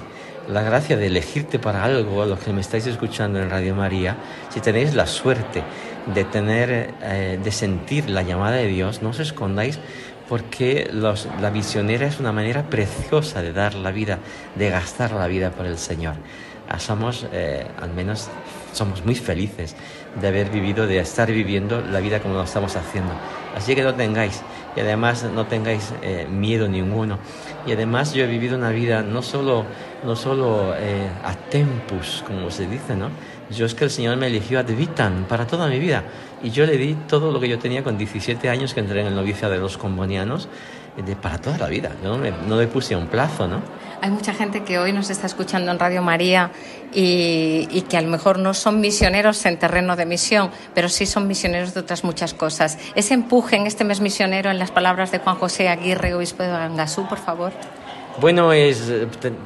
la 0.47 0.61
gracia 0.61 0.95
de 0.95 1.07
elegirte 1.07 1.59
para 1.59 1.83
algo, 1.83 2.25
los 2.25 2.39
que 2.39 2.53
me 2.53 2.61
estáis 2.61 2.87
escuchando 2.87 3.41
en 3.41 3.49
Radio 3.49 3.75
María, 3.75 4.15
si 4.49 4.61
tenéis 4.61 4.93
la 4.93 5.07
suerte 5.07 5.61
de 6.07 6.23
tener, 6.23 6.93
eh, 7.01 7.39
de 7.41 7.51
sentir 7.51 8.09
la 8.09 8.23
llamada 8.23 8.57
de 8.57 8.67
Dios, 8.67 9.01
no 9.01 9.09
os 9.09 9.19
escondáis 9.19 9.79
porque 10.27 10.89
la 10.91 11.51
misionera 11.51 12.07
es 12.07 12.19
una 12.19 12.31
manera 12.31 12.63
preciosa 12.63 13.41
de 13.41 13.53
dar 13.53 13.75
la 13.75 13.91
vida, 13.91 14.19
de 14.55 14.69
gastar 14.69 15.11
la 15.11 15.27
vida 15.27 15.51
por 15.51 15.65
el 15.65 15.77
Señor. 15.77 16.15
Ah, 16.69 16.79
somos, 16.79 17.27
eh, 17.33 17.67
al 17.79 17.93
menos, 17.93 18.29
somos 18.71 19.05
muy 19.05 19.15
felices 19.15 19.75
de 20.19 20.27
haber 20.27 20.49
vivido, 20.49 20.87
de 20.87 20.99
estar 20.99 21.29
viviendo 21.29 21.81
la 21.81 21.99
vida 21.99 22.19
como 22.19 22.35
lo 22.35 22.43
estamos 22.43 22.75
haciendo. 22.77 23.11
Así 23.55 23.75
que 23.75 23.83
no 23.83 23.93
tengáis, 23.93 24.41
y 24.75 24.79
además 24.79 25.23
no 25.23 25.45
tengáis 25.45 25.93
eh, 26.01 26.25
miedo 26.27 26.69
ninguno. 26.69 27.19
Y 27.67 27.73
además 27.73 28.13
yo 28.13 28.23
he 28.23 28.27
vivido 28.27 28.57
una 28.57 28.69
vida 28.69 29.03
no 29.03 29.21
solo, 29.21 29.65
no 30.05 30.15
solo 30.15 30.73
a 30.73 31.33
tempus, 31.49 32.23
como 32.25 32.49
se 32.49 32.65
dice, 32.65 32.95
¿no? 32.95 33.09
Yo 33.55 33.65
es 33.65 33.75
que 33.75 33.85
el 33.85 33.89
Señor 33.89 34.17
me 34.17 34.27
eligió 34.27 34.59
ad 34.59 34.65
vitam 34.65 35.25
para 35.25 35.47
toda 35.47 35.67
mi 35.67 35.79
vida. 35.79 36.03
Y 36.41 36.49
yo 36.51 36.65
le 36.65 36.77
di 36.77 36.95
todo 37.07 37.31
lo 37.31 37.39
que 37.39 37.47
yo 37.47 37.59
tenía 37.59 37.83
con 37.83 37.97
17 37.97 38.49
años 38.49 38.73
que 38.73 38.79
entré 38.79 39.01
en 39.01 39.07
el 39.07 39.15
novicio 39.15 39.49
de 39.49 39.57
los 39.57 39.77
combonianos 39.77 40.49
de, 40.97 41.15
para 41.15 41.37
toda 41.39 41.57
la 41.57 41.67
vida. 41.67 41.91
no 42.03 42.59
le 42.59 42.67
puse 42.67 42.95
un 42.95 43.07
plazo, 43.07 43.47
¿no? 43.47 43.61
Hay 44.03 44.11
mucha 44.11 44.33
gente 44.33 44.63
que 44.63 44.79
hoy 44.79 44.91
nos 44.91 45.09
está 45.09 45.27
escuchando 45.27 45.71
en 45.71 45.79
Radio 45.79 46.01
María 46.01 46.51
y, 46.93 47.85
que 47.87 47.95
a 47.95 48.01
lo 48.01 48.09
mejor 48.09 48.37
no 48.37 48.53
son 48.53 48.81
misioneros 48.81 49.45
en 49.45 49.57
terreno 49.57 49.95
de 49.95 50.05
misión, 50.05 50.51
pero 50.75 50.89
sí 50.89 51.05
son 51.05 51.25
misioneros 51.25 51.73
de 51.73 51.79
otras 51.79 52.03
muchas 52.03 52.33
cosas. 52.33 52.77
Ese 52.95 53.13
empuje 53.13 53.55
en 53.55 53.65
este 53.65 53.85
mes 53.85 54.01
misionero, 54.01 54.51
en 54.51 54.59
las 54.59 54.71
palabras 54.71 55.13
de 55.13 55.19
Juan 55.19 55.37
José 55.37 55.69
Aguirre, 55.69 56.13
obispo 56.13 56.43
de 56.43 56.49
Angasú, 56.49 57.07
por 57.07 57.17
favor. 57.17 57.53
Bueno, 58.19 58.51
es, 58.51 58.91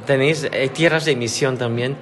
tenéis 0.06 0.50
tierras 0.74 1.04
de 1.04 1.14
misión 1.14 1.56
también 1.56 1.96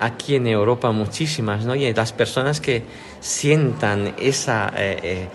aquí 0.00 0.34
en 0.36 0.46
Europa 0.46 0.90
muchísimas, 0.90 1.64
¿no? 1.64 1.74
Y 1.74 1.92
las 1.92 2.12
personas 2.12 2.60
que 2.60 2.82
sientan 3.20 4.14
esa 4.18 4.72
eh, 4.76 4.98
eh, 5.02 5.28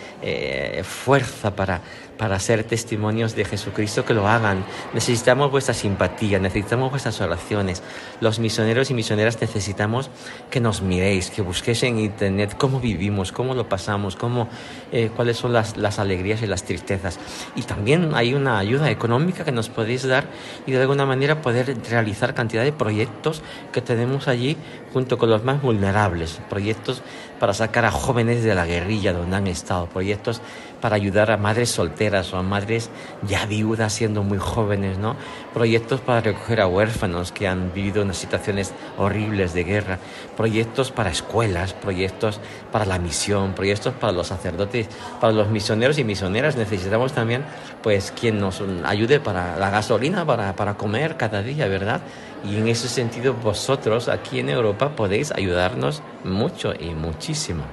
eh, 0.80 0.84
fuerza 0.84 1.55
para 1.55 1.82
para 2.18 2.39
ser 2.39 2.63
testimonios 2.63 3.36
de 3.36 3.45
Jesucristo 3.45 4.05
que 4.05 4.13
lo 4.13 4.28
hagan. 4.28 4.66
Necesitamos 4.93 5.51
vuestra 5.51 5.74
simpatía, 5.74 6.39
necesitamos 6.39 6.91
vuestras 6.91 7.20
oraciones. 7.22 7.84
Los 8.22 8.39
misioneros 8.39 8.89
y 8.91 8.93
misioneras 8.93 9.39
necesitamos 9.41 10.09
que 10.49 10.59
nos 10.59 10.82
miréis, 10.82 11.30
que 11.30 11.41
busquéis 11.41 11.84
en 11.84 11.99
internet 11.99 12.55
cómo 12.57 12.80
vivimos, 12.80 13.32
cómo 13.32 13.53
lo 13.53 13.68
pasamos, 13.68 14.16
cómo, 14.16 14.47
eh, 14.91 15.09
cuáles 15.16 15.38
son 15.38 15.53
las, 15.53 15.78
las, 15.78 15.99
alegrías 15.99 16.41
y 16.41 16.47
las 16.47 16.63
tristezas. 16.63 17.20
Y 17.55 17.63
también 17.63 18.11
hay 18.16 18.34
una 18.34 18.57
ayuda 18.57 18.89
económica 18.89 19.43
que 19.43 19.51
nos 19.51 19.70
podéis 19.70 20.07
dar 20.07 20.26
y 20.66 20.72
de 20.72 20.82
alguna 20.82 21.05
manera 21.05 21.41
poder 21.41 21.76
realizar 21.89 22.34
cantidad 22.34 22.63
de 22.63 22.72
proyectos 22.72 23.41
que 23.72 23.82
tenemos 23.82 24.28
allí 24.28 24.57
junto 24.93 25.18
con 25.18 25.30
los 25.30 25.43
más 25.43 25.61
vulnerables, 25.61 26.39
proyectos 26.49 27.01
para 27.39 27.53
sacar 27.53 27.86
a 27.86 27.91
jóvenes 27.91 28.43
de 28.43 28.55
la 28.55 28.66
guerrilla 28.66 29.13
donde 29.13 29.36
han 29.36 29.47
estado, 29.47 29.88
proyectos 29.88 30.41
para 30.80 30.95
ayudar 30.95 31.32
a 31.32 31.38
madres 31.38 31.70
solteras 31.70 32.04
o 32.13 32.37
a 32.37 32.43
madres 32.43 32.89
ya 33.27 33.45
viudas 33.45 33.93
siendo 33.93 34.21
muy 34.21 34.37
jóvenes, 34.37 34.97
¿no? 34.99 35.15
Proyectos 35.53 36.01
para 36.01 36.21
recoger 36.21 36.61
a 36.61 36.67
huérfanos 36.67 37.31
que 37.31 37.47
han 37.47 37.73
vivido 37.73 38.03
unas 38.03 38.17
situaciones 38.17 38.73
horribles 38.97 39.53
de 39.53 39.63
guerra, 39.63 39.99
proyectos 40.37 40.91
para 40.91 41.09
escuelas, 41.09 41.73
proyectos 41.73 42.39
para 42.71 42.85
la 42.85 42.99
misión, 42.99 43.53
proyectos 43.53 43.93
para 43.95 44.13
los 44.13 44.27
sacerdotes, 44.27 44.87
para 45.19 45.33
los 45.33 45.49
misioneros 45.49 45.97
y 45.97 46.03
misioneras. 46.03 46.55
Necesitamos 46.55 47.13
también, 47.13 47.43
pues, 47.81 48.11
quien 48.11 48.39
nos 48.39 48.61
ayude 48.85 49.19
para 49.19 49.57
la 49.57 49.71
gasolina, 49.71 50.25
para, 50.25 50.55
para 50.55 50.75
comer 50.75 51.17
cada 51.17 51.41
día, 51.41 51.67
¿verdad? 51.67 52.01
Y 52.47 52.57
en 52.57 52.67
ese 52.67 52.87
sentido 52.87 53.33
vosotros 53.33 54.07
aquí 54.07 54.39
en 54.39 54.49
Europa 54.49 54.95
podéis 54.95 55.31
ayudarnos 55.31 56.03
mucho 56.23 56.73
y 56.79 56.93
muchísimo. 56.93 57.63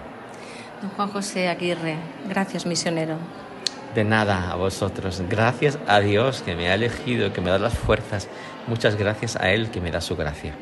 Don 0.83 0.91
Juan 0.91 1.11
José 1.11 1.49
Aguirre, 1.49 1.97
gracias 2.29 2.67
misionero. 2.67 3.17
De 3.95 4.05
nada 4.05 4.51
a 4.51 4.57
vosotros. 4.57 5.23
Gracias 5.29 5.79
a 5.87 6.01
Dios 6.01 6.43
que 6.43 6.57
me 6.57 6.71
ha 6.71 6.75
elegido, 6.75 7.33
que 7.33 7.41
me 7.41 7.51
da 7.51 7.59
las 7.59 7.77
fuerzas. 7.77 8.29
Muchas 8.67 8.97
gracias 8.97 9.37
a 9.37 9.51
Él 9.51 9.71
que 9.71 9.81
me 9.81 9.91
da 9.91 10.01
su 10.01 10.17
gracia. 10.17 10.55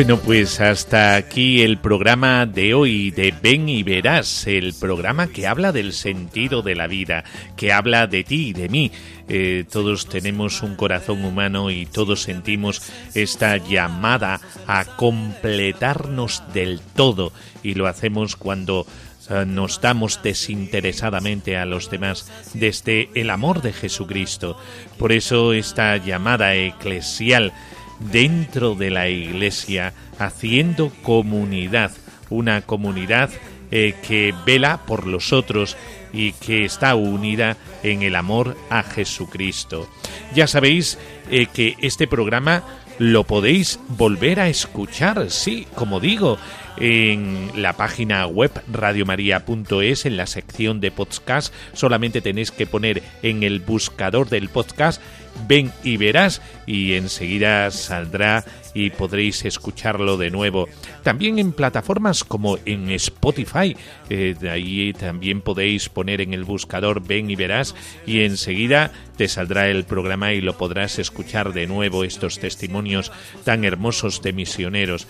Bueno, 0.00 0.18
pues 0.18 0.62
hasta 0.62 1.14
aquí 1.14 1.60
el 1.60 1.76
programa 1.76 2.46
de 2.46 2.72
hoy 2.72 3.10
de 3.10 3.34
Ven 3.42 3.68
y 3.68 3.82
Verás, 3.82 4.46
el 4.46 4.72
programa 4.72 5.26
que 5.26 5.46
habla 5.46 5.72
del 5.72 5.92
sentido 5.92 6.62
de 6.62 6.74
la 6.74 6.86
vida, 6.86 7.22
que 7.54 7.70
habla 7.70 8.06
de 8.06 8.24
ti 8.24 8.48
y 8.48 8.52
de 8.54 8.70
mí. 8.70 8.90
Eh, 9.28 9.66
todos 9.70 10.08
tenemos 10.08 10.62
un 10.62 10.74
corazón 10.74 11.22
humano 11.22 11.70
y 11.70 11.84
todos 11.84 12.22
sentimos 12.22 12.80
esta 13.14 13.58
llamada 13.58 14.40
a 14.66 14.86
completarnos 14.96 16.44
del 16.54 16.80
todo 16.80 17.30
y 17.62 17.74
lo 17.74 17.86
hacemos 17.86 18.36
cuando 18.36 18.86
eh, 19.28 19.44
nos 19.46 19.82
damos 19.82 20.22
desinteresadamente 20.22 21.58
a 21.58 21.66
los 21.66 21.90
demás 21.90 22.26
desde 22.54 23.10
el 23.14 23.28
amor 23.28 23.60
de 23.60 23.74
Jesucristo. 23.74 24.56
Por 24.98 25.12
eso 25.12 25.52
esta 25.52 25.98
llamada 25.98 26.54
eclesial 26.54 27.52
dentro 28.00 28.74
de 28.74 28.90
la 28.90 29.08
iglesia, 29.08 29.92
haciendo 30.18 30.90
comunidad, 31.02 31.92
una 32.28 32.62
comunidad 32.62 33.30
eh, 33.70 33.94
que 34.06 34.34
vela 34.44 34.80
por 34.86 35.06
los 35.06 35.32
otros 35.32 35.76
y 36.12 36.32
que 36.32 36.64
está 36.64 36.94
unida 36.96 37.56
en 37.82 38.02
el 38.02 38.16
amor 38.16 38.56
a 38.68 38.82
Jesucristo. 38.82 39.88
Ya 40.34 40.46
sabéis 40.46 40.98
eh, 41.30 41.46
que 41.46 41.76
este 41.80 42.08
programa 42.08 42.64
lo 42.98 43.24
podéis 43.24 43.78
volver 43.88 44.40
a 44.40 44.48
escuchar, 44.48 45.30
sí, 45.30 45.66
como 45.74 46.00
digo, 46.00 46.36
en 46.76 47.50
la 47.54 47.72
página 47.74 48.26
web 48.26 48.50
radiomaria.es, 48.70 50.04
en 50.04 50.16
la 50.16 50.26
sección 50.26 50.80
de 50.80 50.90
podcast, 50.90 51.54
solamente 51.72 52.20
tenéis 52.20 52.50
que 52.50 52.66
poner 52.66 53.02
en 53.22 53.42
el 53.42 53.60
buscador 53.60 54.28
del 54.28 54.48
podcast 54.48 55.00
ven 55.46 55.72
y 55.82 55.96
verás 55.96 56.40
y 56.66 56.94
enseguida 56.94 57.70
saldrá 57.70 58.44
y 58.74 58.90
podréis 58.90 59.44
escucharlo 59.44 60.16
de 60.16 60.30
nuevo. 60.30 60.68
También 61.02 61.38
en 61.38 61.52
plataformas 61.52 62.24
como 62.24 62.58
en 62.64 62.90
Spotify, 62.90 63.76
eh, 64.08 64.34
ahí 64.50 64.92
también 64.92 65.40
podéis 65.40 65.88
poner 65.88 66.20
en 66.20 66.34
el 66.34 66.44
buscador 66.44 67.02
ven 67.06 67.30
y 67.30 67.36
verás 67.36 67.74
y 68.06 68.20
enseguida 68.20 68.92
te 69.16 69.28
saldrá 69.28 69.68
el 69.68 69.84
programa 69.84 70.32
y 70.32 70.40
lo 70.40 70.56
podrás 70.56 70.98
escuchar 70.98 71.52
de 71.52 71.66
nuevo 71.66 72.04
estos 72.04 72.38
testimonios 72.38 73.12
tan 73.44 73.64
hermosos 73.64 74.22
de 74.22 74.32
misioneros. 74.32 75.06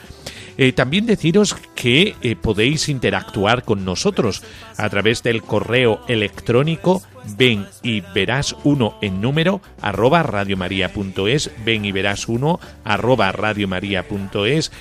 Eh, 0.57 0.73
también 0.73 1.07
deciros 1.07 1.57
que 1.75 2.15
eh, 2.23 2.37
podéis 2.37 2.89
interactuar 2.89 3.65
con 3.65 3.85
nosotros 3.85 4.43
a 4.77 4.89
través 4.89 5.23
del 5.23 5.43
correo 5.43 6.03
electrónico 6.09 7.03
ven 7.37 7.67
y 7.83 8.01
verás 8.01 8.57
uno 8.65 8.95
en 9.01 9.21
número 9.21 9.61
arroba 9.81 10.23
radiomaria.es, 10.23 11.51
ven 11.65 11.85
y 11.85 11.93
verás 11.93 12.29
uno 12.29 12.61
arroba 12.85 13.33
radiomaria.es 13.33 14.73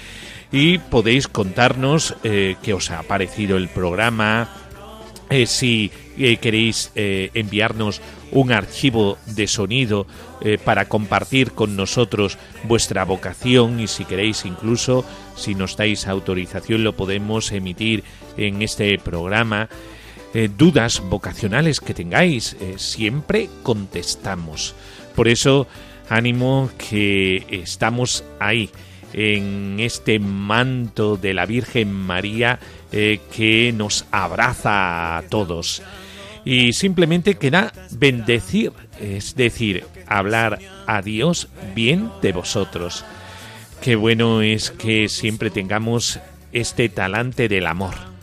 y 0.52 0.80
podéis 0.80 1.28
contarnos 1.28 2.16
eh, 2.24 2.56
qué 2.64 2.74
os 2.74 2.90
ha 2.92 3.04
parecido 3.04 3.58
el 3.58 3.70
programa, 3.70 4.50
eh, 5.30 5.46
si 5.46 5.92
eh, 6.18 6.38
queréis 6.38 6.92
enviarnos 6.96 8.02
un 8.32 8.52
archivo 8.52 9.18
de 9.26 9.48
sonido 9.48 10.06
para 10.64 10.88
compartir 10.88 11.52
con 11.52 11.76
nosotros 11.76 12.38
vuestra 12.64 13.04
vocación 13.04 13.80
y 13.80 13.88
si 13.88 14.06
queréis 14.06 14.46
incluso, 14.46 15.04
si 15.36 15.56
nos 15.56 15.76
dais 15.76 16.08
autorización, 16.08 16.84
lo 16.84 16.96
podemos 16.96 17.52
emitir 17.52 18.04
en 18.38 18.62
este 18.62 18.98
programa. 19.00 19.70
Eh, 20.34 20.48
dudas 20.56 21.02
vocacionales 21.10 21.80
que 21.80 21.96
tengáis, 21.96 22.56
eh, 22.60 22.76
siempre 22.78 23.50
contestamos. 23.64 24.76
Por 25.16 25.28
eso, 25.28 25.68
ánimo 26.08 26.70
que 26.78 27.46
estamos 27.50 28.24
ahí, 28.40 28.70
en 29.14 29.78
este 29.80 30.20
manto 30.20 31.18
de 31.18 31.34
la 31.34 31.48
Virgen 31.48 31.92
María 31.92 32.60
eh, 32.92 33.22
que 33.36 33.74
nos 33.74 34.06
abraza 34.12 35.18
a 35.18 35.24
todos. 35.24 35.82
Y 36.46 36.74
simplemente 36.74 37.36
queda 37.36 37.74
bendecir, 37.92 38.72
es 39.00 39.36
decir, 39.36 39.84
hablar 40.06 40.60
a 40.86 41.02
Dios 41.02 41.48
bien 41.74 42.12
de 42.22 42.34
vosotros. 42.34 43.04
Qué 43.82 43.96
bueno 43.96 44.44
es 44.44 44.70
que 44.70 45.10
siempre 45.10 45.50
tengamos 45.50 46.20
este 46.52 46.88
talante 46.88 47.48
del 47.48 47.66
amor 47.66 48.19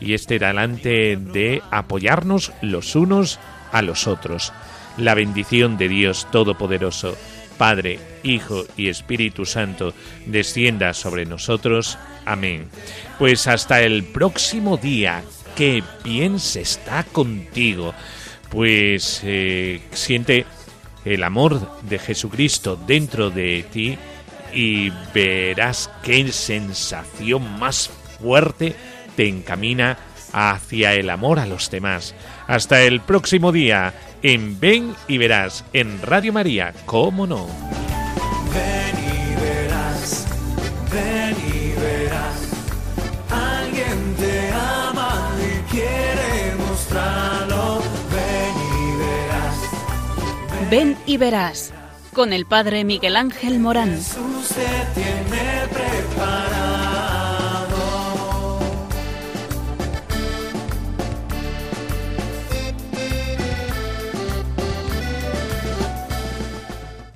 y 0.00 0.14
este 0.14 0.38
talante 0.38 1.16
de 1.16 1.62
apoyarnos 1.70 2.52
los 2.62 2.96
unos 2.96 3.38
a 3.72 3.82
los 3.82 4.06
otros. 4.06 4.52
La 4.96 5.14
bendición 5.14 5.78
de 5.78 5.88
Dios 5.88 6.26
Todopoderoso, 6.32 7.16
Padre, 7.58 7.98
Hijo 8.22 8.64
y 8.76 8.88
Espíritu 8.88 9.44
Santo, 9.44 9.94
descienda 10.26 10.94
sobre 10.94 11.26
nosotros. 11.26 11.98
Amén. 12.24 12.68
Pues 13.18 13.46
hasta 13.46 13.82
el 13.82 14.04
próximo 14.04 14.76
día, 14.76 15.22
que 15.54 15.82
bien 16.02 16.40
se 16.40 16.62
está 16.62 17.04
contigo. 17.04 17.94
Pues 18.50 19.20
eh, 19.22 19.80
siente 19.92 20.46
el 21.04 21.22
amor 21.22 21.80
de 21.82 21.98
Jesucristo 21.98 22.78
dentro 22.86 23.30
de 23.30 23.64
ti 23.70 23.96
y 24.52 24.90
verás 25.14 25.90
qué 26.02 26.30
sensación 26.32 27.58
más 27.58 27.90
fuerte 28.20 28.74
te 29.16 29.28
encamina 29.28 29.98
hacia 30.32 30.94
el 30.94 31.10
amor 31.10 31.38
a 31.38 31.46
los 31.46 31.70
demás. 31.70 32.14
Hasta 32.46 32.82
el 32.82 33.00
próximo 33.00 33.52
día 33.52 33.94
en 34.22 34.60
Ven 34.60 34.94
y 35.08 35.18
Verás 35.18 35.64
en 35.72 36.00
Radio 36.02 36.32
María, 36.32 36.72
¿cómo 36.86 37.26
no? 37.26 37.46
Ven 38.52 38.96
y 38.98 39.40
verás, 39.40 40.26
ven 40.92 41.36
y 41.52 41.80
verás. 41.80 42.38
Alguien 43.30 44.14
te 44.16 44.52
ama 44.52 45.30
y 45.38 45.70
quiere 45.70 46.54
mostrarlo. 46.68 47.82
Ven 48.12 48.56
y 48.72 48.98
verás. 48.98 50.70
Ven 50.70 50.96
y 51.06 51.16
verás 51.16 51.72
con 52.12 52.32
el 52.32 52.44
padre 52.44 52.84
Miguel 52.84 53.16
Ángel 53.16 53.60
Morán. 53.60 53.96
Jesús 53.96 54.48
te 54.48 55.00
tiene 55.00 55.66
preparado. 55.72 56.69